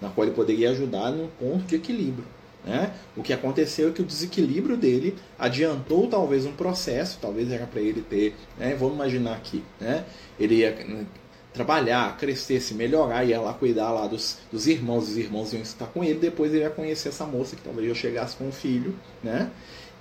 [0.00, 2.24] na qual ele poderia ajudar num ponto de equilíbrio.
[2.64, 2.92] Né?
[3.16, 7.80] O que aconteceu é que o desequilíbrio dele adiantou talvez um processo, talvez era para
[7.80, 8.76] ele ter, né?
[8.78, 10.04] vamos imaginar aqui, né?
[10.38, 11.04] ele ia né,
[11.52, 15.86] trabalhar, crescer, se melhorar, ia lá cuidar lá dos, dos irmãos, os irmãos iam estar
[15.86, 18.94] com ele, depois ele ia conhecer essa moça que talvez já chegasse com um filho,
[19.22, 19.50] né?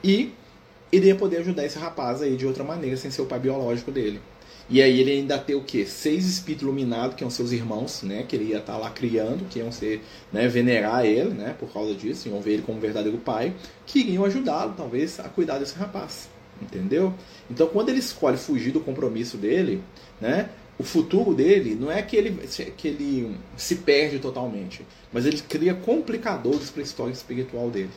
[0.03, 0.31] e
[0.91, 3.91] ele ia poder ajudar esse rapaz aí de outra maneira, sem ser o pai biológico
[3.91, 4.21] dele.
[4.71, 5.85] E aí ele ainda tem o quê?
[5.85, 8.23] Seis espíritos iluminados, que são seus irmãos, né?
[8.25, 11.53] Que ele ia estar tá lá criando, que iam ser, né, venerar ele, né?
[11.59, 13.53] Por causa disso, iam ver ele como verdadeiro pai,
[13.85, 16.29] que iriam ajudá-lo, talvez, a cuidar desse rapaz.
[16.61, 17.13] Entendeu?
[17.49, 19.83] Então quando ele escolhe fugir do compromisso dele,
[20.21, 20.49] né?
[20.79, 22.31] O futuro dele não é que ele,
[22.77, 27.91] que ele se perde totalmente, mas ele cria complicadores para a história espiritual dele.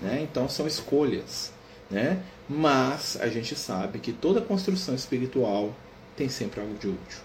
[0.00, 0.20] Né?
[0.22, 1.52] Então são escolhas.
[1.90, 2.22] né?
[2.48, 5.74] Mas a gente sabe que toda construção espiritual
[6.16, 7.20] tem sempre algo de útil.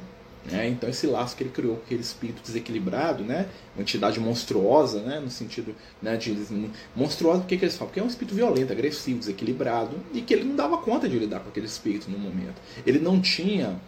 [0.45, 0.69] Né?
[0.69, 3.47] Então esse laço que ele criou com aquele espírito desequilibrado, né?
[3.75, 5.19] uma entidade monstruosa, né?
[5.19, 6.35] no sentido né, de
[6.95, 7.89] monstruosa, porque que eles falam?
[7.89, 11.41] Porque é um espírito violento, agressivo, desequilibrado, e que ele não dava conta de lidar
[11.41, 12.55] com aquele espírito no momento.
[12.85, 13.79] Ele não tinha,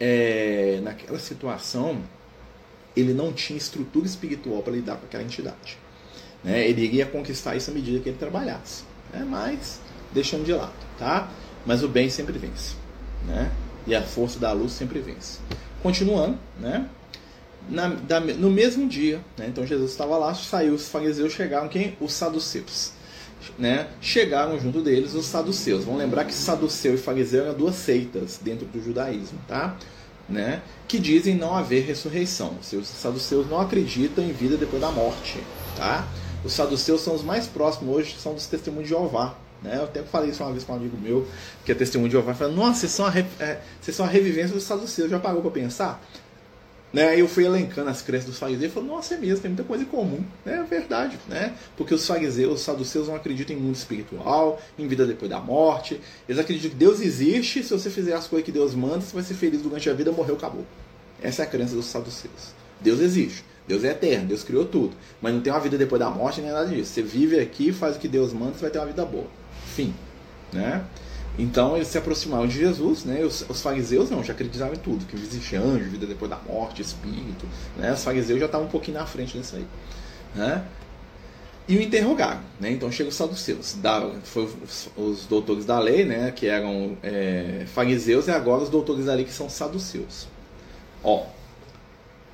[0.00, 2.02] é, naquela situação,
[2.96, 5.78] ele não tinha estrutura espiritual para lidar com aquela entidade.
[6.42, 6.68] Né?
[6.68, 8.84] Ele iria conquistar isso à medida que ele trabalhasse.
[9.12, 9.26] Né?
[9.28, 9.80] Mas
[10.12, 11.30] deixando de lado, tá?
[11.66, 12.74] Mas o bem sempre vence,
[13.26, 13.50] né?
[13.88, 15.38] E a força da luz sempre vence.
[15.82, 16.86] Continuando, né?
[17.70, 19.46] Na, da, no mesmo dia, né?
[19.48, 21.96] então Jesus estava lá, saiu os fariseus, chegaram quem?
[22.00, 22.92] Os saduceus.
[23.58, 23.88] Né?
[24.00, 25.84] Chegaram junto deles os saduceus.
[25.84, 29.76] Vamos lembrar que saduceu e fariseu eram duas seitas dentro do judaísmo, tá?
[30.28, 30.62] Né?
[30.86, 32.56] Que dizem não haver ressurreição.
[32.60, 35.38] Os saduceus não acreditam em vida depois da morte,
[35.76, 36.06] tá?
[36.44, 39.76] Os saduceus são os mais próximos hoje, são dos testemunhos de Jeová, né?
[39.76, 41.26] Eu até falei isso uma vez com um amigo meu,
[41.64, 44.54] que é testemunho de Jeová, falando, nossa, vocês são, a, é, vocês são a revivência
[44.54, 46.02] dos saduceus, já pagou para pensar?
[46.92, 47.08] Né?
[47.08, 49.64] Aí eu fui elencando as crenças dos fariseus e falei, nossa, é mesmo, tem muita
[49.64, 50.24] coisa em comum.
[50.44, 50.54] Né?
[50.54, 51.54] É verdade, né?
[51.76, 56.00] Porque os fariseus, os saduceus não acreditam em mundo espiritual, em vida depois da morte.
[56.26, 59.22] Eles acreditam que Deus existe, se você fizer as coisas que Deus manda, você vai
[59.22, 60.64] ser feliz durante a vida, morreu, acabou.
[61.22, 62.54] Essa é a crença dos saduceus.
[62.80, 63.44] Deus existe.
[63.66, 64.96] Deus é eterno, Deus criou tudo.
[65.20, 66.90] Mas não tem uma vida depois da morte nem nada disso.
[66.90, 69.26] Você vive aqui, faz o que Deus manda, você vai ter uma vida boa.
[69.78, 69.94] Fim.
[70.52, 70.84] Né?
[71.38, 73.22] Então eles se aproximaram de Jesus, né?
[73.22, 76.82] Os, os, fariseus não, já acreditavam em tudo, que existe anjo, vida depois da morte,
[76.82, 77.92] espírito, né?
[77.92, 79.64] Os fariseus já estavam um pouquinho na frente disso aí,
[80.34, 80.64] né?
[81.68, 82.72] E o interrogaram, né?
[82.72, 86.32] Então chega os saduceus, da, foi os, os, doutores da lei, né?
[86.32, 90.26] Que eram é, fariseus e agora os doutores da lei que são saduceus.
[91.04, 91.24] Ó,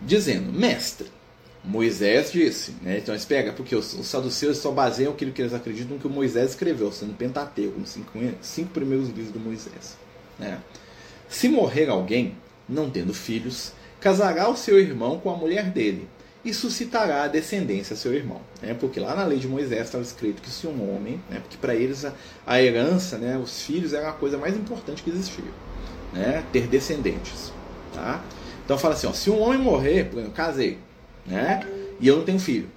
[0.01, 1.09] dizendo, mestre,
[1.65, 2.99] Moisés disse, né?
[2.99, 6.11] então eles pegam, porque os, os saduceus só baseiam aquilo que eles acreditam que o
[6.11, 9.97] Moisés escreveu, sendo Pentateuco, nos cinco, cinco primeiros livros do Moisés.
[10.39, 10.61] Né?
[11.27, 12.37] Se morrer alguém,
[12.69, 16.07] não tendo filhos, casará o seu irmão com a mulher dele
[16.45, 18.43] e suscitará a descendência a seu irmão.
[18.61, 18.75] Né?
[18.79, 21.41] Porque lá na lei de Moisés estava escrito que se um homem, né?
[21.41, 22.13] porque para eles a,
[22.47, 23.39] a, herança, né?
[23.39, 25.45] os filhos era a coisa mais importante que existia,
[26.13, 26.45] né?
[26.53, 27.51] ter descendentes.
[27.95, 28.23] Tá?
[28.67, 30.79] Então fala assim, ó, se um homem morrer, por exemplo, casei,
[31.27, 31.67] né?
[32.01, 32.69] E eu não tenho filho.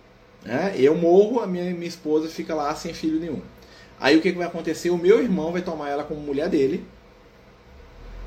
[0.43, 0.73] Né?
[0.77, 3.41] Eu morro, a minha, minha esposa fica lá sem filho nenhum.
[3.99, 4.89] Aí o que, que vai acontecer?
[4.89, 6.85] O meu irmão vai tomar ela como mulher dele,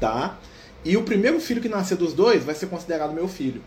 [0.00, 0.38] tá?
[0.85, 3.62] E o primeiro filho que nascer dos dois vai ser considerado meu filho,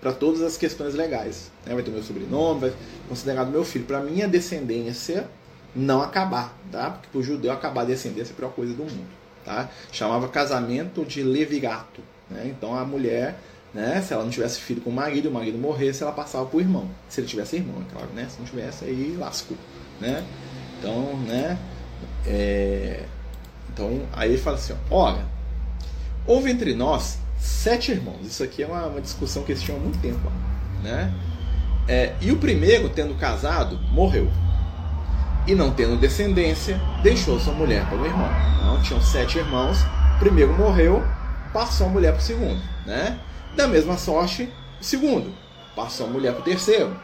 [0.00, 1.50] para todas as questões legais.
[1.64, 1.74] Né?
[1.74, 2.76] Vai ter meu sobrenome, vai ser
[3.08, 3.84] considerado meu filho.
[3.84, 5.28] Para minha descendência
[5.74, 6.90] não acabar, tá?
[6.90, 9.08] Porque para o judeu acabar a descendência é a pior coisa do mundo,
[9.44, 9.70] tá?
[9.92, 12.46] Chamava casamento de levigato, né?
[12.46, 13.38] Então a mulher
[13.72, 14.02] né?
[14.02, 16.60] Se ela não tivesse filho com o marido, o marido morresse, ela passava para o
[16.60, 16.88] irmão.
[17.08, 18.26] Se ele tivesse irmão, é claro, né?
[18.28, 19.56] Se não tivesse, aí lascou,
[20.00, 20.24] né?
[20.78, 21.58] Então, né?
[22.26, 23.04] É...
[23.72, 25.24] Então, aí ele fala assim, ó, olha,
[26.26, 28.26] houve entre nós sete irmãos.
[28.26, 30.30] Isso aqui é uma, uma discussão que eles tinham há muito tempo,
[30.82, 31.12] né?
[31.88, 34.30] É, e o primeiro, tendo casado, morreu.
[35.46, 38.28] E não tendo descendência, deixou sua mulher para o irmão.
[38.58, 39.82] Então, tinham sete irmãos,
[40.16, 41.02] o primeiro morreu,
[41.52, 43.18] passou a mulher para o segundo, né?
[43.56, 44.48] Da mesma sorte,
[44.80, 45.34] o segundo.
[45.74, 46.98] Passou a mulher para o terceiro.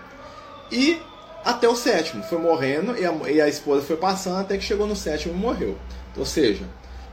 [0.71, 1.01] E
[1.45, 2.23] até o sétimo.
[2.25, 5.37] Foi morrendo e a, e a esposa foi passando até que chegou no sétimo e
[5.37, 5.79] morreu.
[6.17, 6.65] Ou seja,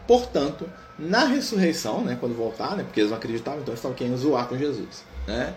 [0.08, 4.18] portanto, na ressurreição, né, quando voltar, né, porque eles não acreditavam, então eles estavam querendo
[4.18, 5.04] zoar com Jesus.
[5.28, 5.54] Né,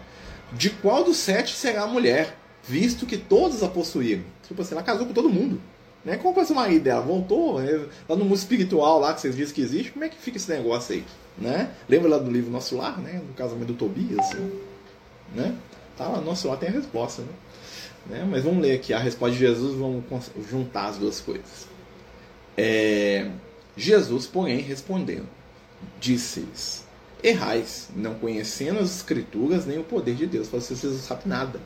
[0.53, 4.25] de qual dos sete será a mulher, visto que todos a possuíram?
[4.47, 5.61] Tipo assim, ela casou com todo mundo.
[6.07, 6.17] Né?
[6.17, 7.03] Como foi o marido dela?
[7.03, 9.91] Voltou né, lá no mundo espiritual lá que vocês dizem que existe.
[9.91, 11.05] Como é que fica esse negócio aí?
[11.37, 11.69] Né?
[11.89, 13.21] Lembra lá do livro Nosso Lar, né?
[13.27, 14.53] No casamento do Tobias, assim,
[15.35, 15.53] né?
[15.99, 17.29] Tá lá, Nosso Lar tem a resposta, né?
[18.07, 18.29] né?
[18.31, 20.05] Mas vamos ler aqui a resposta de Jesus, vamos
[20.49, 21.67] juntar as duas coisas.
[22.57, 23.29] É...
[23.77, 25.29] Jesus, porém, respondendo,
[25.99, 26.85] disse-lhes:
[27.21, 30.47] Errais, não conhecendo as Escrituras nem o poder de Deus.
[30.47, 31.61] Vocês não sabem nada.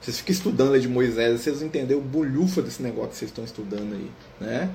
[0.00, 3.30] Vocês ficam estudando a lei de Moisés, vocês entenderam o bolhufa desse negócio que vocês
[3.30, 4.10] estão estudando aí,
[4.40, 4.70] né?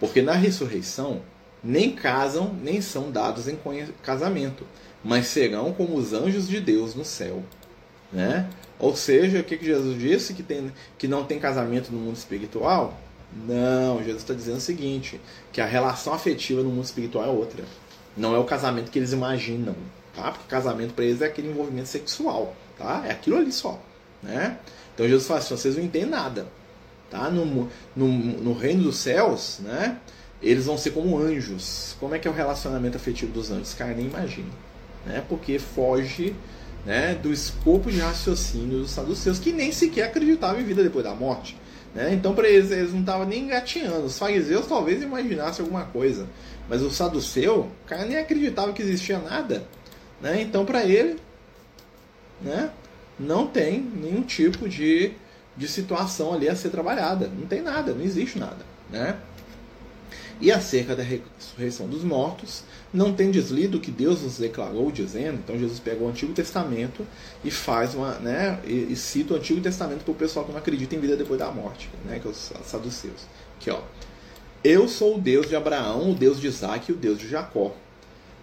[0.00, 1.22] Porque na ressurreição,
[1.62, 3.56] nem casam, nem são dados em
[4.02, 4.66] casamento,
[5.02, 7.42] mas serão como os anjos de Deus no céu.
[8.12, 8.48] Né?
[8.78, 10.34] Ou seja, o que, que Jesus disse?
[10.34, 12.98] Que, tem, que não tem casamento no mundo espiritual?
[13.46, 15.20] Não, Jesus está dizendo o seguinte:
[15.52, 17.64] que a relação afetiva no mundo espiritual é outra.
[18.16, 19.74] Não é o casamento que eles imaginam.
[20.14, 20.30] Tá?
[20.30, 22.54] Porque casamento para eles é aquele envolvimento sexual.
[22.78, 23.04] Tá?
[23.06, 23.80] É aquilo ali só.
[24.24, 24.58] Né?
[24.94, 26.46] Então Jesus fala assim: vocês não entendem nada.
[27.10, 27.30] Tá?
[27.30, 29.98] No, no, no reino dos céus, né?
[30.42, 31.94] eles vão ser como anjos.
[32.00, 33.74] Como é que é o relacionamento afetivo dos anjos?
[33.74, 34.48] Cara, nem imagina.
[35.06, 35.22] Né?
[35.28, 36.34] Porque foge
[36.84, 41.14] né, do escopo de raciocínio dos saduceus, que nem sequer acreditavam em vida depois da
[41.14, 41.56] morte.
[41.94, 42.12] Né?
[42.12, 44.06] Então, para eles, eles não estavam nem engateando.
[44.06, 46.26] Os fariseus talvez imaginassem alguma coisa,
[46.68, 49.64] mas o saduceu, o cara nem acreditava que existia nada.
[50.20, 50.42] Né?
[50.42, 51.16] Então, para ele,
[52.42, 52.70] né,
[53.18, 55.12] não tem nenhum tipo de,
[55.56, 57.28] de situação ali a ser trabalhada.
[57.28, 58.64] Não tem nada, não existe nada.
[58.90, 59.16] Né?
[60.40, 65.38] E acerca da ressurreição dos mortos, não tem deslido o que Deus nos declarou, dizendo.
[65.42, 67.06] Então Jesus pega o Antigo Testamento
[67.44, 70.58] e faz uma, né, e, e cita o Antigo Testamento para o pessoal que não
[70.58, 73.26] acredita em vida depois da morte, né, que é os saduceus.
[73.56, 73.80] Aqui, ó.
[74.62, 77.74] Eu sou o Deus de Abraão, o Deus de Isaac e o Deus de Jacó.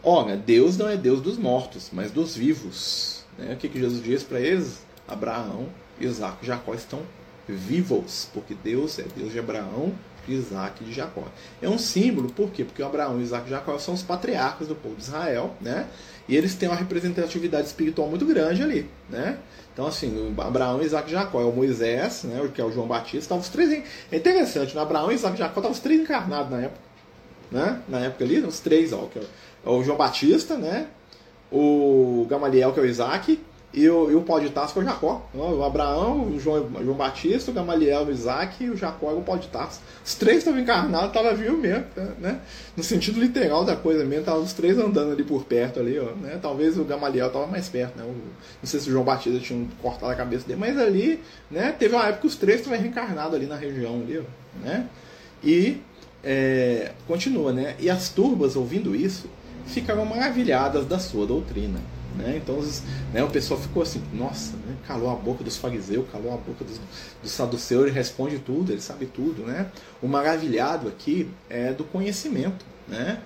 [0.03, 3.20] Ora, Deus não é Deus dos mortos, mas dos vivos.
[3.41, 3.53] Né?
[3.53, 4.81] O que, que Jesus diz para eles?
[5.07, 5.67] Abraão,
[5.99, 7.01] Isaac e Jacó estão
[7.47, 9.93] vivos, porque Deus é Deus de Abraão,
[10.25, 11.23] de Isaac e de Jacó.
[11.61, 12.63] É um símbolo, por quê?
[12.63, 15.87] Porque Abraão, Isaac e Jacó são os patriarcas do povo de Israel, né?
[16.29, 19.39] E eles têm uma representatividade espiritual muito grande ali, né?
[19.73, 22.49] Então, assim, Abraão, Isaac e Jacó é o Moisés, né?
[22.53, 23.83] Que é o João Batista, estavam os três.
[24.11, 24.81] É interessante, né?
[24.81, 26.81] Abraão, Isaac e Jacó estavam os três encarnados na época,
[27.51, 27.81] né?
[27.89, 30.87] Na época ali, os três, ó, que é o João Batista, né?
[31.51, 33.39] O Gamaliel, que é o Isaac,
[33.73, 35.29] e o, e o pau de taça foi o Jacó.
[35.33, 39.23] O Abraão, o João, João Batista, o Gamaliel, o Isaac e o Jacó era o
[39.23, 39.79] pau de taça.
[40.05, 41.85] Os três estavam encarnados, estavam vivos mesmo,
[42.19, 42.41] né?
[42.75, 46.11] No sentido literal da coisa mesmo, estavam os três andando ali por perto ali, ó,
[46.15, 46.37] né?
[46.41, 48.03] Talvez o Gamaliel estava mais perto, né?
[48.03, 51.73] O, não sei se o João Batista tinha cortado a cabeça dele, mas ali, né?
[51.77, 54.87] Teve uma época que os três estavam reencarnados ali na região ali, ó, né?
[55.41, 55.81] E
[56.21, 57.75] é, continua, né?
[57.79, 59.29] E as turbas, ouvindo isso,
[59.65, 61.79] ficaram maravilhadas da sua doutrina.
[62.15, 62.41] Né?
[62.43, 62.59] Então
[63.13, 64.75] né, o pessoal ficou assim, nossa, né?
[64.85, 66.79] calou a boca dos fariseus, calou a boca dos,
[67.21, 69.43] dos saduceus, ele responde tudo, ele sabe tudo.
[69.43, 69.71] Né?
[70.01, 72.65] O maravilhado aqui é do conhecimento.
[72.87, 73.21] Né?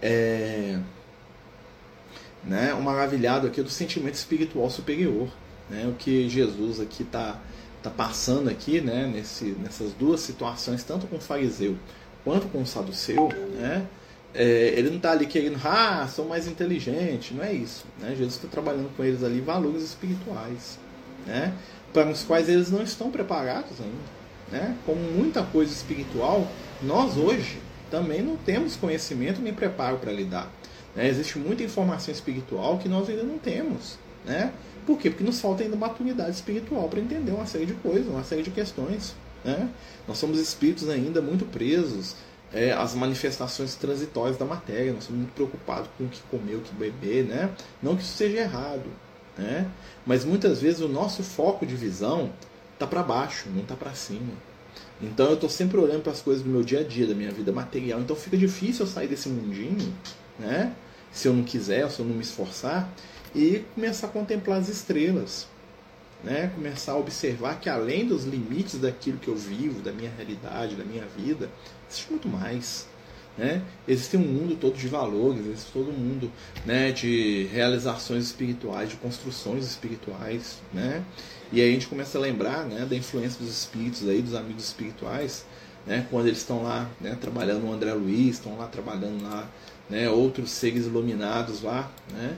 [0.00, 0.78] É,
[2.44, 2.74] né?
[2.74, 5.28] O maravilhado aqui é do sentimento espiritual superior.
[5.68, 5.86] Né?
[5.86, 7.38] O que Jesus aqui está
[7.82, 9.10] tá passando aqui né?
[9.12, 11.76] Nesse, nessas duas situações, tanto com o fariseu
[12.24, 13.86] quanto com o saduceu, né?
[14.34, 17.84] É, ele não está ali querendo, ah, sou mais inteligente, não é isso.
[18.00, 18.10] Né?
[18.10, 20.78] Jesus está trabalhando com eles ali valores espirituais,
[21.26, 21.52] né?
[21.92, 24.22] para os quais eles não estão preparados ainda.
[24.50, 24.76] Né?
[24.86, 26.46] Como muita coisa espiritual,
[26.82, 27.58] nós hoje
[27.90, 30.50] também não temos conhecimento nem preparo para lidar.
[30.96, 31.08] Né?
[31.08, 33.98] Existe muita informação espiritual que nós ainda não temos.
[34.24, 34.52] Né?
[34.86, 35.10] Por quê?
[35.10, 38.50] Porque nos falta ainda maturidade espiritual para entender uma série de coisas, uma série de
[38.50, 39.14] questões.
[39.44, 39.68] Né?
[40.08, 42.16] Nós somos espíritos ainda muito presos
[42.52, 44.92] é, as manifestações transitórias da matéria.
[44.92, 47.50] Nós somos muito preocupados com o que comer, o que beber, né?
[47.82, 48.84] Não que isso seja errado,
[49.36, 49.68] né?
[50.06, 52.32] Mas muitas vezes o nosso foco de visão
[52.74, 54.32] está para baixo, não está para cima.
[55.00, 57.30] Então eu estou sempre olhando para as coisas do meu dia a dia, da minha
[57.30, 58.00] vida material.
[58.00, 59.92] Então fica difícil eu sair desse mundinho,
[60.38, 60.74] né?
[61.10, 62.88] Se eu não quiser, se eu não me esforçar,
[63.34, 65.46] e começar a contemplar as estrelas.
[66.22, 66.50] Né?
[66.54, 70.84] Começar a observar que além dos limites daquilo que eu vivo, da minha realidade, da
[70.84, 71.50] minha vida,
[71.88, 72.86] existe muito mais.
[73.36, 73.62] Né?
[73.88, 76.30] Existe um mundo todo de valores, existe todo um mundo
[76.66, 80.58] né, de realizações espirituais, de construções espirituais.
[80.72, 81.02] Né?
[81.52, 84.64] E aí a gente começa a lembrar né, da influência dos espíritos, aí, dos amigos
[84.64, 85.44] espirituais,
[85.86, 89.48] né, quando eles estão lá né, trabalhando o André Luiz, estão lá trabalhando lá
[89.90, 92.36] né, outros seres iluminados lá, né,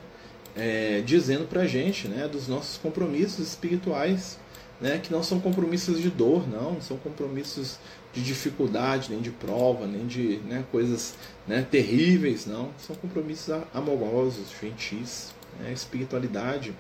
[0.57, 4.39] é, dizendo para a gente né, dos nossos compromissos espirituais,
[4.81, 7.79] né, que não são compromissos de dor, não, são compromissos
[8.13, 11.15] de dificuldade, nem de prova, nem de né, coisas
[11.47, 12.71] né, terríveis, não.
[12.79, 15.35] São compromissos amorosos, gentis.
[15.59, 15.69] Né?
[15.71, 16.75] A espiritualidade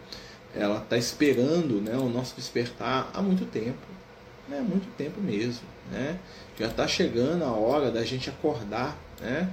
[0.54, 3.86] ela está esperando né, o nosso despertar há muito tempo.
[4.48, 4.60] Né?
[4.60, 5.66] Muito tempo mesmo.
[5.90, 6.18] Né?
[6.58, 9.50] Já está chegando a hora da gente acordar né,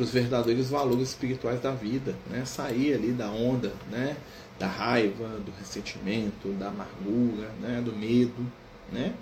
[0.00, 2.14] para os verdadeiros valores espirituais da vida.
[2.30, 2.44] Né?
[2.46, 4.16] Sair ali da onda né,
[4.58, 8.46] da raiva, do ressentimento, da amargura, né, do medo.
[8.90, 9.12] Né?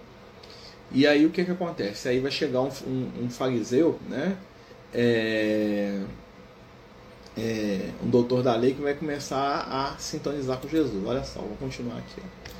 [0.92, 2.08] E aí o que, que acontece?
[2.08, 4.36] Aí vai chegar um, um, um fariseu, né?
[4.94, 6.00] É,
[7.36, 11.04] é, um doutor da lei que vai começar a sintonizar com Jesus.
[11.06, 12.22] Olha só, vou continuar aqui.
[12.24, 12.57] Ó.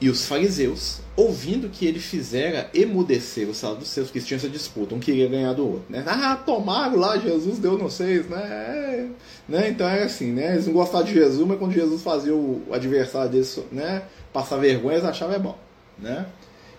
[0.00, 3.58] E os fariseus, ouvindo que ele fizera emudecer os
[3.88, 5.86] seus que tinham essa disputa, um queria ganhar do outro.
[5.88, 6.04] Né?
[6.06, 8.40] Ah, tomaram lá, Jesus deu não sei, né?
[8.40, 9.08] É,
[9.48, 9.68] né?
[9.70, 10.52] Então era assim, né?
[10.52, 14.94] Eles não gostavam de Jesus, mas quando Jesus fazia o adversário deles né, passar vergonha,
[14.94, 15.58] eles achavam é bom.
[15.98, 16.26] Né?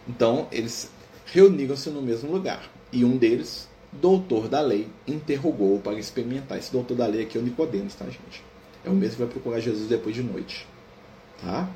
[0.07, 0.89] Então, eles
[1.25, 2.71] reuniram-se no mesmo lugar.
[2.91, 6.57] E um deles, doutor da lei, interrogou para experimentar.
[6.57, 8.43] Esse doutor da lei aqui é o Nicodemos, tá, gente?
[8.85, 10.65] É o mesmo que vai procurar Jesus depois de noite.
[11.41, 11.69] Tá?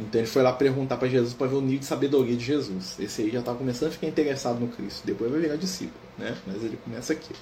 [0.00, 2.96] Então ele foi lá perguntar para Jesus para ver o nível de sabedoria de Jesus.
[2.98, 5.02] Esse aí já estava começando a ficar interessado no Cristo.
[5.04, 6.36] Depois vai virar discípulo, né?
[6.46, 7.34] Mas ele começa aqui.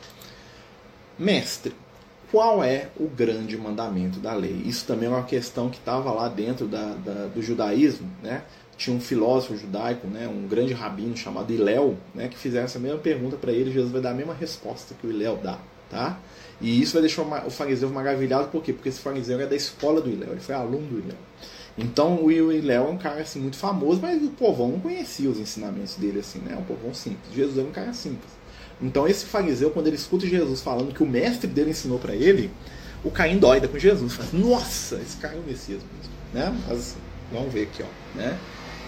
[1.18, 1.74] Mestre,
[2.30, 4.62] qual é o grande mandamento da lei?
[4.66, 8.42] Isso também é uma questão que estava lá dentro da, da, do judaísmo, né?
[8.76, 12.98] Tinha um filósofo judaico, né, um grande rabino chamado Iléu, né, que fizeram essa mesma
[12.98, 15.58] pergunta para ele, Jesus vai dar a mesma resposta que o Iléu dá,
[15.90, 16.20] tá?
[16.60, 18.72] E isso vai deixar o fariseu maravilhado, por quê?
[18.72, 21.18] Porque esse fariseu é da escola do Iléu, ele foi aluno do Iléu.
[21.78, 25.38] Então o Iléu é um cara assim, muito famoso, mas o povão não conhecia os
[25.38, 26.54] ensinamentos dele assim, né?
[26.54, 27.32] É um povão simples.
[27.32, 28.30] Jesus era um cara simples.
[28.82, 32.50] Então esse fariseu, quando ele escuta Jesus falando que o mestre dele ensinou para ele,
[33.04, 34.14] o Caim doida com Jesus.
[34.14, 36.12] Fala, Nossa, esse cara é o Messias mesmo.
[36.32, 36.64] Né?
[36.68, 36.96] Mas
[37.32, 38.18] vamos ver aqui, ó.
[38.18, 38.36] Né?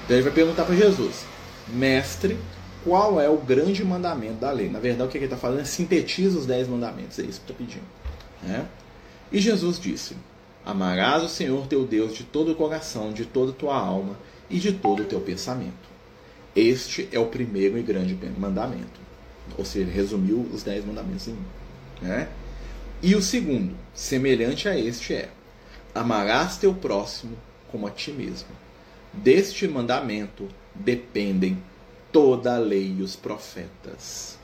[0.05, 1.25] Então ele vai perguntar para Jesus,
[1.69, 2.37] mestre,
[2.83, 4.69] qual é o grande mandamento da lei?
[4.69, 7.19] Na verdade, o que ele está falando é sintetiza os dez mandamentos.
[7.19, 7.85] É isso que está pedindo.
[8.43, 8.67] Né?
[9.31, 10.17] E Jesus disse:
[10.65, 14.17] Amarás o Senhor teu Deus de todo o coração, de toda a tua alma
[14.49, 15.89] e de todo o teu pensamento.
[16.55, 19.01] Este é o primeiro e grande mandamento.
[19.57, 22.07] Ou seja, resumiu os dez mandamentos em um.
[22.07, 22.29] Né?
[23.03, 25.29] E o segundo, semelhante a este, é:
[25.95, 27.37] amarás teu próximo
[27.71, 28.49] como a ti mesmo.
[29.13, 31.59] Deste mandamento dependem
[32.13, 34.40] toda a lei e os profetas.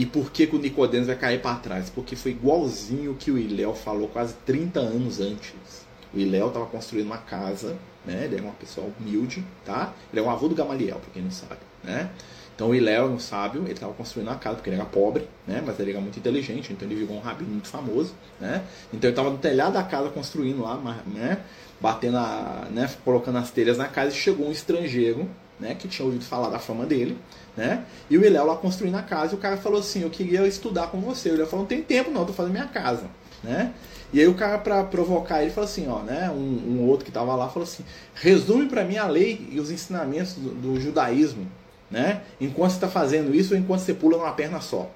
[0.00, 1.90] E por que, que o Nicodemos vai cair para trás?
[1.90, 5.84] Porque foi igualzinho que o Iléu falou quase 30 anos antes.
[6.14, 8.24] O Iléu estava construindo uma casa, né?
[8.24, 9.92] ele era uma pessoa humilde, tá?
[10.10, 11.60] ele é um avô do Gamaliel, para quem não sabe.
[11.84, 12.08] Né?
[12.56, 15.28] Então o Iléu era um sábio, ele estava construindo uma casa porque ele era pobre,
[15.46, 15.62] né?
[15.66, 18.62] Mas ele era muito inteligente, então ele virou um rabino muito famoso, né?
[18.92, 21.40] Então ele estava no telhado da casa construindo lá, né?
[21.78, 22.90] Batendo a, né?
[23.04, 25.74] colocando as telhas na casa e chegou um estrangeiro, né?
[25.74, 27.18] Que tinha ouvido falar da fama dele,
[27.56, 27.84] né?
[28.08, 30.88] E o Iléu lá construindo a casa e o cara falou assim, eu queria estudar
[30.88, 31.30] com você.
[31.30, 33.06] O Iléu falou, não tem tempo não, tô fazendo minha casa,
[33.42, 33.72] né?
[34.12, 36.30] E aí o cara, para provocar ele, falou assim, ó, né?
[36.30, 37.84] Um, um outro que estava lá falou assim,
[38.14, 41.46] resume para mim a lei e os ensinamentos do, do judaísmo,
[41.90, 42.22] né?
[42.40, 44.90] Enquanto você está fazendo isso ou enquanto você pula numa perna só.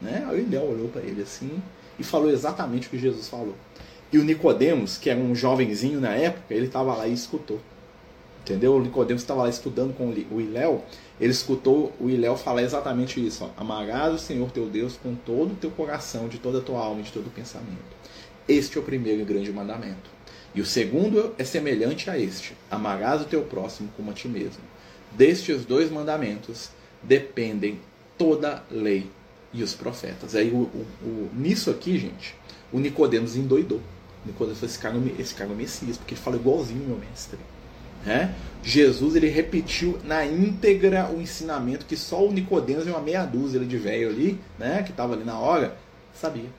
[0.00, 0.26] Né?
[0.28, 1.62] Aí o Léo olhou para ele assim
[1.98, 3.54] e falou exatamente o que Jesus falou.
[4.12, 7.60] E o Nicodemos, que era um jovenzinho na época, ele estava lá e escutou.
[8.40, 8.74] Entendeu?
[8.74, 10.82] O Nicodemos estava lá estudando com o Iléu,
[11.20, 13.44] ele escutou o Iléu falar exatamente isso.
[13.44, 16.80] Ó, Amarás o Senhor teu Deus com todo o teu coração, de toda a tua
[16.80, 17.98] alma e de todo o pensamento.
[18.46, 20.10] Este é o primeiro e grande mandamento.
[20.54, 24.62] E o segundo é semelhante a este: Amarás o teu próximo como a ti mesmo.
[25.12, 26.70] Destes dois mandamentos
[27.02, 27.80] dependem
[28.16, 29.10] toda a lei
[29.52, 30.34] e os profetas.
[30.34, 32.34] Aí o, o, o, nisso aqui, gente,
[32.72, 33.80] o Nicodemos endoidou.
[34.24, 36.98] Nicodemos falou, esse cara, é esse cara é o Messias, porque ele fala igualzinho meu
[36.98, 37.38] mestre.
[38.04, 38.34] Né?
[38.62, 43.60] Jesus ele repetiu na íntegra o ensinamento que só o Nicodemos e uma meia dúzia
[43.60, 45.76] de velho ali, né, que estava ali na hora,
[46.12, 46.50] sabia.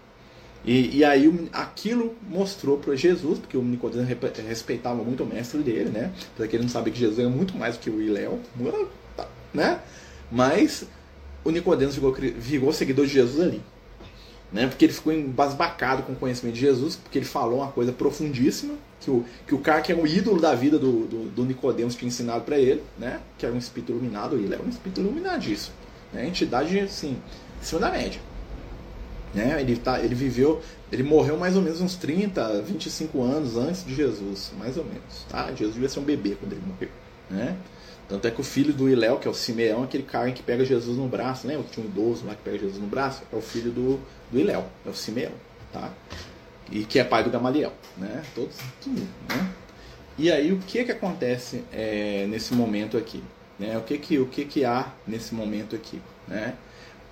[0.63, 4.05] E, e aí aquilo mostrou para Jesus, porque o Nicodemo
[4.47, 6.11] respeitava muito o mestre dele, né?
[6.35, 8.39] Porque ele não sabia que Jesus era muito mais do que o Iléu,
[9.53, 9.79] né?
[10.29, 10.85] Mas
[11.45, 13.61] o Nicodemo virou, virou seguidor de Jesus ali.
[14.51, 14.67] Né?
[14.67, 18.73] Porque ele ficou embasbacado com o conhecimento de Jesus, porque ele falou uma coisa profundíssima,
[18.99, 21.95] que o, que o cara que é o ídolo da vida do, do, do Nicodemos
[21.95, 23.19] tinha ensinado para ele, né?
[23.37, 25.75] Que era um espírito iluminado, ele era um espírito iluminadíssimo.
[26.11, 26.27] Né?
[26.27, 27.17] Entidade, assim,
[27.61, 28.19] acima da média.
[29.33, 29.61] Né?
[29.61, 33.93] Ele, tá, ele viveu, ele morreu mais ou menos uns 30, 25 anos antes de
[33.93, 35.25] Jesus, mais ou menos.
[35.29, 35.47] Tá?
[35.53, 36.89] Jesus devia ser um bebê quando ele morreu.
[37.29, 37.55] Né?
[38.09, 40.65] Tanto é que o filho do Iléu, que é o Simeão, aquele cara que pega
[40.65, 43.21] Jesus no braço, lembra que tinha um idoso lá que pega Jesus no braço?
[43.31, 43.99] É o filho do,
[44.31, 45.31] do Iléu, é o Simeão.
[45.71, 45.93] Tá?
[46.71, 47.71] E que é pai do Gamaliel.
[47.95, 48.23] Né?
[48.33, 49.51] Todos, tudo, né?
[50.17, 53.23] E aí o que que acontece é, nesse momento aqui?
[53.57, 53.77] Né?
[53.77, 56.01] O, que, que, o que, que há nesse momento aqui?
[56.27, 56.55] Né?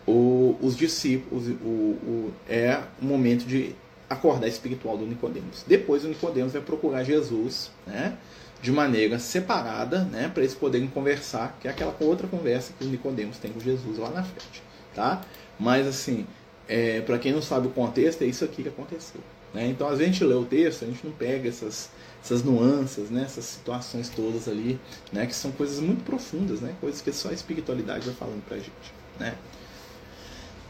[0.07, 3.75] o, os discípulos, o, o, é o momento de
[4.09, 5.65] acordar espiritual do Nicodemos.
[5.67, 8.17] Depois o Nicodemos vai procurar Jesus, né,
[8.61, 12.87] de maneira separada, né, para eles poderem conversar, que é aquela outra conversa que o
[12.87, 14.63] Nicodemos tem com Jesus lá na frente,
[14.95, 15.21] tá?
[15.59, 16.25] Mas assim,
[16.67, 19.21] é, para quem não sabe o contexto, é isso aqui que aconteceu.
[19.53, 19.67] Né?
[19.67, 21.89] Então, às vezes a gente lê o texto, a gente não pega essas,
[22.23, 23.23] essas nuances, né?
[23.23, 24.79] essas situações todas ali,
[25.11, 25.25] né?
[25.25, 26.75] que são coisas muito profundas, né?
[26.81, 28.93] coisas que só a espiritualidade vai falando para a gente.
[29.19, 29.35] Né?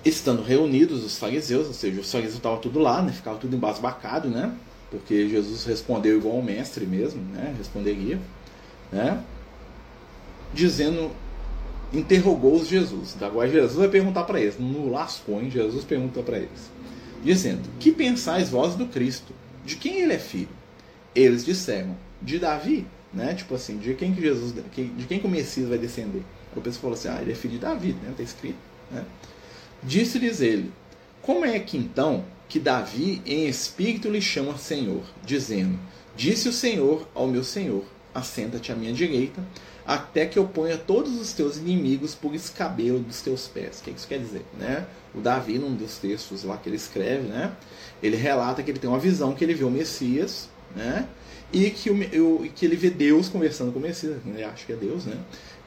[0.06, 3.12] estando reunidos os fariseus, ou seja, os fariseus estavam tudo lá, né?
[3.12, 4.54] Ficava tudo embasbacado, né?
[4.89, 7.54] Porque Jesus respondeu igual ao mestre mesmo, né?
[7.58, 8.19] Responderia,
[8.91, 9.21] né?
[10.54, 11.12] Dizendo,
[11.91, 13.15] interrogou-os Jesus.
[13.21, 14.93] Agora Jesus vai perguntar para eles, no
[15.39, 15.52] hein?
[15.52, 16.71] Jesus pergunta para eles,
[17.23, 19.34] dizendo: Que pensais vós do Cristo?
[19.66, 20.49] De quem ele é filho?
[21.14, 23.34] Eles disseram: De Davi, né?
[23.34, 26.22] Tipo assim, de quem que Jesus, de quem que o Messias vai descender?
[26.55, 28.12] O pessoal falou assim: Ah, ele é filho de Davi, né?
[28.12, 28.57] Está escrito,
[28.89, 29.03] né?
[29.84, 30.72] Disse-lhes ele:
[31.22, 35.80] Como é que então que Davi em espírito lhe chama Senhor, dizendo:
[36.16, 37.84] Disse o Senhor ao meu Senhor:
[38.14, 39.43] assenta-te à minha direita,
[39.86, 43.80] até que eu ponha todos os teus inimigos por escabelo dos teus pés.
[43.80, 44.45] O que isso quer dizer?
[44.58, 44.86] Né?
[45.14, 47.54] O Davi, num dos textos lá que ele escreve, né?
[48.02, 51.08] ele relata que ele tem uma visão que ele vê o Messias, né?
[51.52, 54.76] e que, o, que ele vê Deus conversando com o Messias, ele acha que é
[54.76, 55.18] Deus, né?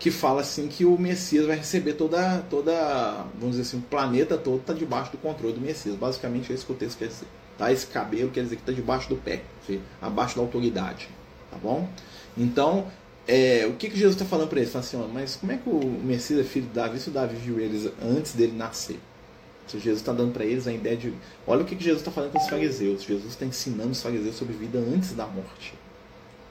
[0.00, 4.38] Que fala assim que o Messias vai receber toda, toda vamos dizer assim, o planeta
[4.38, 5.94] todo está debaixo do controle do Messias.
[5.94, 7.26] Basicamente é isso que o texto quer dizer.
[7.58, 7.70] Tá?
[7.70, 9.42] Esse cabelo quer dizer que está debaixo do pé,
[10.00, 11.06] abaixo da autoridade.
[11.50, 11.86] Tá bom?
[12.34, 12.86] Então,
[13.28, 14.72] é, o que, que Jesus está falando para eles?
[14.72, 17.12] Fala assim, ó, mas como é que o Messias é filho de Davi se o
[17.12, 18.98] Davi viu eles antes dele nascer?
[19.66, 21.12] Se Jesus está dando para eles a ideia de.
[21.46, 23.02] Olha o que, que Jesus está falando com os fariseus.
[23.02, 25.74] Jesus está ensinando os fariseus sobre vida antes da morte,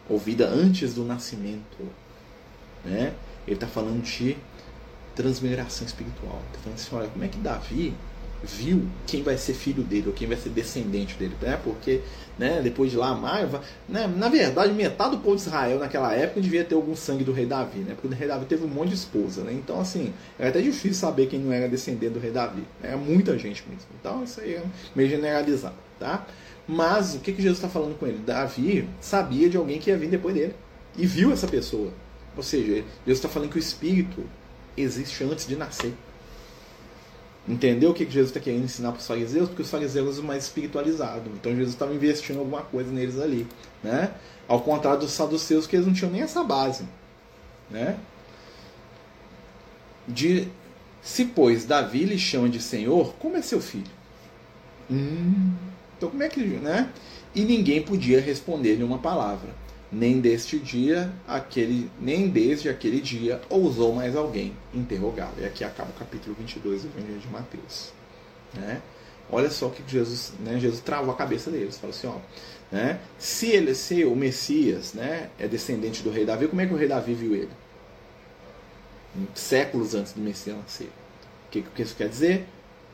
[0.07, 1.77] ou vida antes do nascimento.
[2.83, 3.13] Né?
[3.45, 4.37] Ele está falando de
[5.15, 6.41] transmigração espiritual.
[6.47, 7.93] Está falando assim: olha, como é que Davi
[8.43, 11.59] viu quem vai ser filho dele ou quem vai ser descendente dele, né?
[11.63, 12.01] Porque,
[12.37, 16.39] né, depois de lá, Maiva, né, na verdade, metade do povo de Israel naquela época
[16.39, 17.95] devia ter algum sangue do rei Davi, né?
[17.95, 19.51] Porque o rei Davi teve um monte de esposa, né?
[19.53, 22.63] Então, assim, era até difícil saber quem não era descendente do rei Davi.
[22.81, 23.87] Era muita gente mesmo.
[23.99, 24.63] Então, isso aí é
[24.95, 26.25] meio generalizado, tá?
[26.67, 28.19] Mas o que, que Jesus está falando com ele?
[28.19, 30.53] Davi sabia de alguém que ia vir depois dele
[30.95, 31.91] e viu essa pessoa.
[32.39, 34.23] Ou seja, Jesus está falando que o Espírito
[34.77, 35.93] existe antes de nascer.
[37.45, 39.49] Entendeu o que Jesus está querendo ensinar para os fariseus?
[39.49, 41.29] Porque os fariseus são mais espiritualizados.
[41.33, 43.45] Então Jesus estava investindo alguma coisa neles ali.
[43.83, 44.13] Né?
[44.47, 46.85] Ao contrário dos saduceus, que eles não tinham nem essa base.
[47.69, 47.97] Né?
[50.07, 50.47] De,
[51.01, 53.91] se, pois, Davi lhe chama de Senhor, como é seu filho?
[54.89, 55.55] Hum,
[55.97, 56.39] então, como é que.
[56.39, 56.89] Né?
[57.35, 59.49] E ninguém podia responder-lhe uma palavra
[59.91, 65.33] nem deste dia, aquele, nem desde aquele dia ousou mais alguém interrogá-lo.
[65.39, 67.91] E aqui acaba o capítulo 22 do Evangelho de Mateus.
[68.53, 68.81] Né?
[69.31, 71.77] Olha só que Jesus, né, Jesus travou a cabeça deles.
[71.77, 72.17] Falou assim, ó,
[72.71, 76.73] né, se ele se o Messias, né, é descendente do rei Davi, como é que
[76.73, 77.51] o rei Davi viu ele?
[79.33, 80.89] Séculos antes do Messias nascer.
[81.47, 82.45] O que, que isso quer dizer?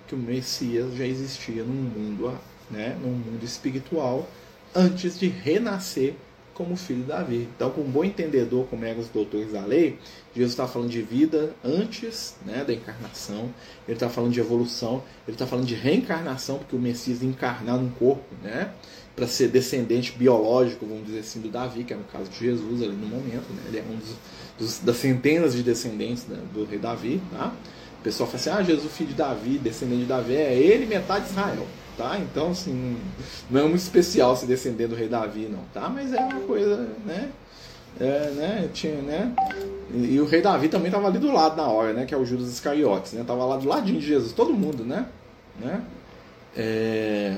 [0.08, 2.38] Que o Messias já existia num mundo,
[2.72, 4.28] né, num mundo espiritual
[4.74, 6.16] antes de renascer
[6.56, 7.47] como filho de Davi.
[7.56, 9.99] Então, com um bom entendedor, como eram os doutores da lei,
[10.34, 13.53] Jesus está falando de vida antes né, da encarnação,
[13.88, 17.89] ele está falando de evolução, ele está falando de reencarnação, porque o Messias encarnar num
[17.89, 18.72] corpo, né,
[19.16, 22.82] para ser descendente biológico, vamos dizer assim, do Davi, que é no caso de Jesus
[22.82, 24.16] ali no momento, né, ele é um dos,
[24.58, 27.22] dos das centenas de descendentes né, do rei Davi.
[27.32, 27.53] Tá?
[27.99, 31.26] O pessoal fala assim: ah, Jesus, filho de Davi, descendente de Davi, é ele metade
[31.26, 31.66] de Israel
[31.98, 32.18] tá?
[32.20, 32.98] Então, assim,
[33.50, 35.89] não é muito especial se descender do rei Davi, não, tá?
[35.89, 37.32] Mas é uma coisa, né?
[38.00, 38.70] É, né?
[38.74, 39.34] Tinha, né?
[39.93, 42.06] E, e, o rei Davi também estava ali do lado na hora, né?
[42.06, 43.24] Que é o Judas Iscariotes, né?
[43.26, 45.06] Tava lá do ladinho de Jesus, todo mundo, né?
[45.60, 45.82] né?
[46.56, 47.38] É...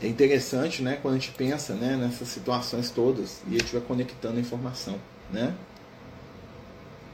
[0.00, 0.98] é interessante, né?
[1.02, 1.96] Quando a gente pensa, né?
[1.96, 4.96] Nessas situações todas e a gente vai conectando a informação,
[5.30, 5.54] né?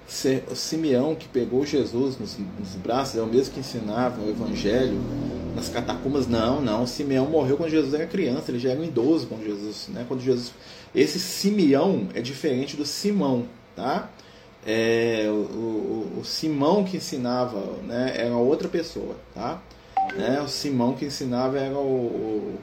[0.07, 5.01] Simeão que pegou Jesus nos, nos, braços é o mesmo que ensinava o Evangelho
[5.55, 6.27] nas catacumbas.
[6.27, 6.87] Não, não.
[6.87, 10.05] Simeão morreu quando Jesus era criança, ele já era um idoso quando Jesus, né?
[10.07, 10.53] Quando Jesus,
[10.95, 13.47] esse Simeão é diferente do Simão,
[13.77, 14.11] tá?
[14.67, 18.13] É, o, o, o, Simão que ensinava, né?
[18.17, 19.63] Era outra pessoa, tá?
[20.15, 20.41] Né?
[20.43, 22.59] O Simão que ensinava era o,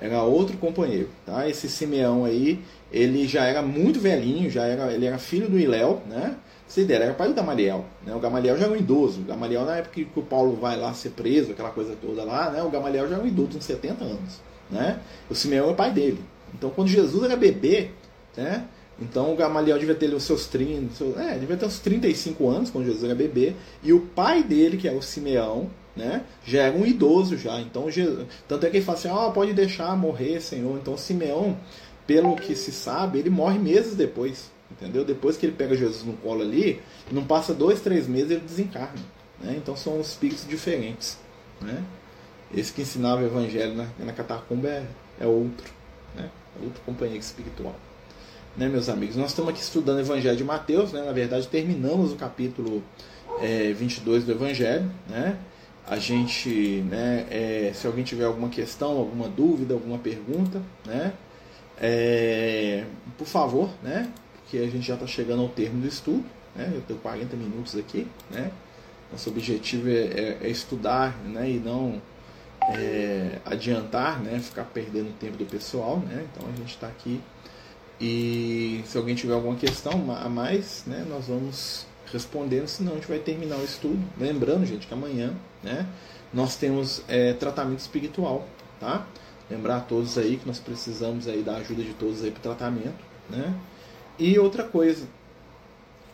[0.00, 1.48] era outro companheiro, tá?
[1.48, 2.58] Esse Simeão aí,
[2.90, 6.36] ele já era muito velhinho, já era, ele era filho do Iléu, né?
[6.72, 7.84] Você ideia, era pai do Gamaliel.
[8.02, 8.14] Né?
[8.14, 9.20] O Gamaliel já era um idoso.
[9.20, 12.50] O Gamaliel, na época que o Paulo vai lá ser preso, aquela coisa toda lá,
[12.50, 12.62] né?
[12.62, 14.40] o Gamaliel já era um idoso, uns 70 anos.
[14.70, 14.98] Né?
[15.28, 16.24] O Simeão é o pai dele.
[16.54, 17.90] Então, quando Jesus era bebê,
[18.34, 18.64] né?
[18.98, 22.70] então o Gamaliel devia ter os seus 30, seus, é, devia ter uns 35 anos
[22.70, 26.74] quando Jesus era bebê, e o pai dele, que é o Simeão, né, já era
[26.74, 27.60] um idoso já.
[27.60, 30.74] Então, Jesus, tanto é que ele fala assim: oh, pode deixar morrer, Senhor.
[30.78, 31.54] Então, Simeão,
[32.06, 34.50] pelo que se sabe, ele morre meses depois.
[34.72, 35.04] Entendeu?
[35.04, 39.00] Depois que ele pega Jesus no colo ali, não passa dois, três meses ele desencarna.
[39.40, 39.54] Né?
[39.56, 41.18] Então são espíritos diferentes.
[41.60, 41.82] Né?
[42.54, 44.86] Esse que ensinava o evangelho na, na catacumba é,
[45.20, 45.70] é outro.
[46.16, 46.30] Né?
[46.60, 47.76] É outro companheiro espiritual.
[48.56, 49.16] Né, meus amigos?
[49.16, 50.92] Nós estamos aqui estudando o evangelho de Mateus.
[50.92, 51.02] Né?
[51.02, 52.82] Na verdade, terminamos o capítulo
[53.40, 54.90] é, 22 do evangelho.
[55.08, 55.38] Né?
[55.86, 61.12] A gente, né, é, se alguém tiver alguma questão, alguma dúvida, alguma pergunta, né,
[61.80, 62.84] é,
[63.18, 64.08] por favor, né,
[64.52, 66.70] que a gente já está chegando ao termo do estudo, né?
[66.74, 68.06] eu tenho 40 minutos aqui.
[68.30, 68.52] Né?
[69.10, 71.52] Nosso objetivo é, é, é estudar né?
[71.52, 72.02] e não
[72.68, 74.38] é, adiantar, né?
[74.40, 76.00] ficar perdendo o tempo do pessoal.
[76.00, 76.26] Né?
[76.30, 77.18] Então a gente está aqui
[77.98, 81.06] e se alguém tiver alguma questão a mais, né?
[81.08, 83.98] nós vamos respondendo, senão a gente vai terminar o estudo.
[84.20, 85.86] Lembrando, gente, que amanhã né?
[86.30, 88.46] nós temos é, tratamento espiritual.
[88.78, 89.06] Tá?
[89.50, 92.42] Lembrar a todos aí que nós precisamos aí da ajuda de todos aí para o
[92.42, 93.54] tratamento né?
[94.18, 95.06] E outra coisa,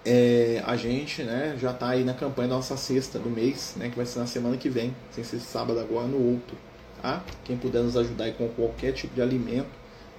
[0.04, 3.88] é, a gente né, já está aí na campanha da nossa sexta do mês, né,
[3.88, 6.56] que vai ser na semana que vem, sem ser sábado agora, no outro.
[7.02, 7.22] Tá?
[7.44, 9.68] Quem puder nos ajudar aí com qualquer tipo de alimento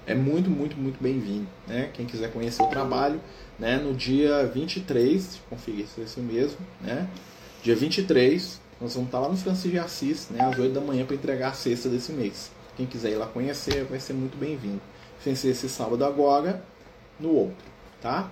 [0.05, 1.47] é muito, muito, muito bem-vindo.
[1.67, 1.89] Né?
[1.93, 3.19] Quem quiser conhecer o trabalho,
[3.57, 7.07] né, no dia 23, conferir se é isso mesmo, né?
[7.61, 11.05] dia 23, nós vamos estar lá no Francisco de Assis, né, às 8 da manhã,
[11.05, 12.51] para entregar a sexta desse mês.
[12.77, 14.81] Quem quiser ir lá conhecer, vai ser muito bem-vindo.
[15.21, 16.63] Sem ser esse sábado agora,
[17.19, 17.65] no outro,
[18.01, 18.29] tá?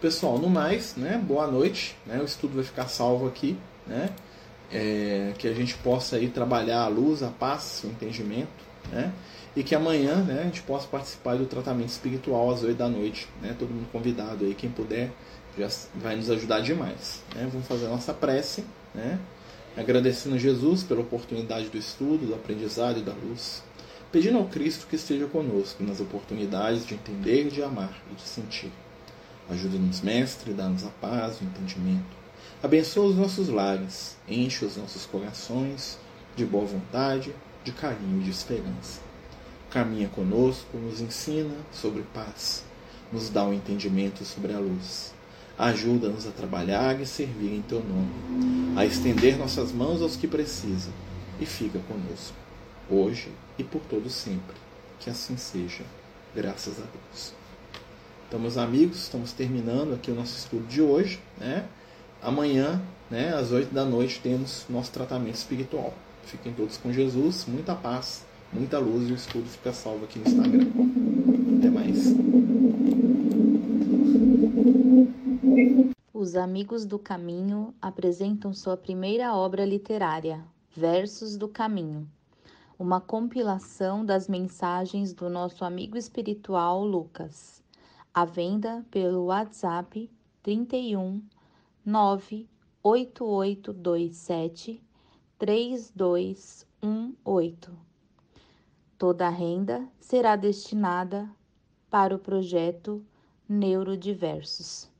[0.00, 1.96] Pessoal, no mais, né, boa noite.
[2.06, 3.56] Né, o estudo vai ficar salvo aqui,
[3.86, 4.10] né?
[4.70, 8.48] É, que a gente possa aí trabalhar a luz, a paz, o entendimento,
[8.90, 9.12] né?
[9.54, 13.28] E que amanhã né, a gente possa participar do tratamento espiritual às 8 da noite.
[13.42, 13.54] Né?
[13.58, 15.10] Todo mundo convidado aí, quem puder,
[15.58, 17.22] já vai nos ajudar demais.
[17.34, 17.46] Né?
[17.52, 18.64] Vamos fazer a nossa prece,
[18.94, 19.18] né?
[19.76, 23.62] agradecendo a Jesus pela oportunidade do estudo, do aprendizado e da luz.
[24.12, 28.70] Pedindo ao Cristo que esteja conosco nas oportunidades de entender, de amar e de sentir.
[29.50, 32.22] Ajuda-nos, Mestre, dá-nos a paz, o entendimento
[32.62, 35.98] Abençoa os nossos lares, enche os nossos corações
[36.36, 37.34] de boa vontade,
[37.64, 39.00] de carinho e de esperança.
[39.68, 42.64] Caminha conosco, nos ensina sobre paz,
[43.12, 45.12] nos dá o um entendimento sobre a luz.
[45.58, 50.92] Ajuda-nos a trabalhar e servir em teu nome, a estender nossas mãos aos que precisam
[51.40, 52.36] e fica conosco,
[52.92, 54.56] hoje e por todo sempre.
[55.00, 55.84] Que assim seja,
[56.34, 57.32] graças a Deus.
[58.28, 61.66] Então, meus amigos, estamos terminando aqui o nosso estudo de hoje, né?
[62.22, 62.80] Amanhã,
[63.10, 65.92] né, às 8 da noite, temos nosso tratamento espiritual.
[66.24, 70.26] Fiquem todos com Jesus, muita paz, muita luz e o estudo fica salvo aqui no
[70.26, 70.66] Instagram.
[71.58, 72.14] Até mais.
[76.14, 80.42] Os Amigos do Caminho apresentam sua primeira obra literária,
[80.74, 82.08] Versos do Caminho,
[82.82, 87.62] uma compilação das mensagens do nosso amigo espiritual Lucas,
[88.12, 90.10] à venda pelo WhatsApp
[90.42, 91.22] 31
[91.86, 94.82] 98827
[95.38, 97.70] 3218.
[98.98, 101.30] Toda a renda será destinada
[101.88, 103.06] para o projeto
[103.48, 104.91] Neurodiversos.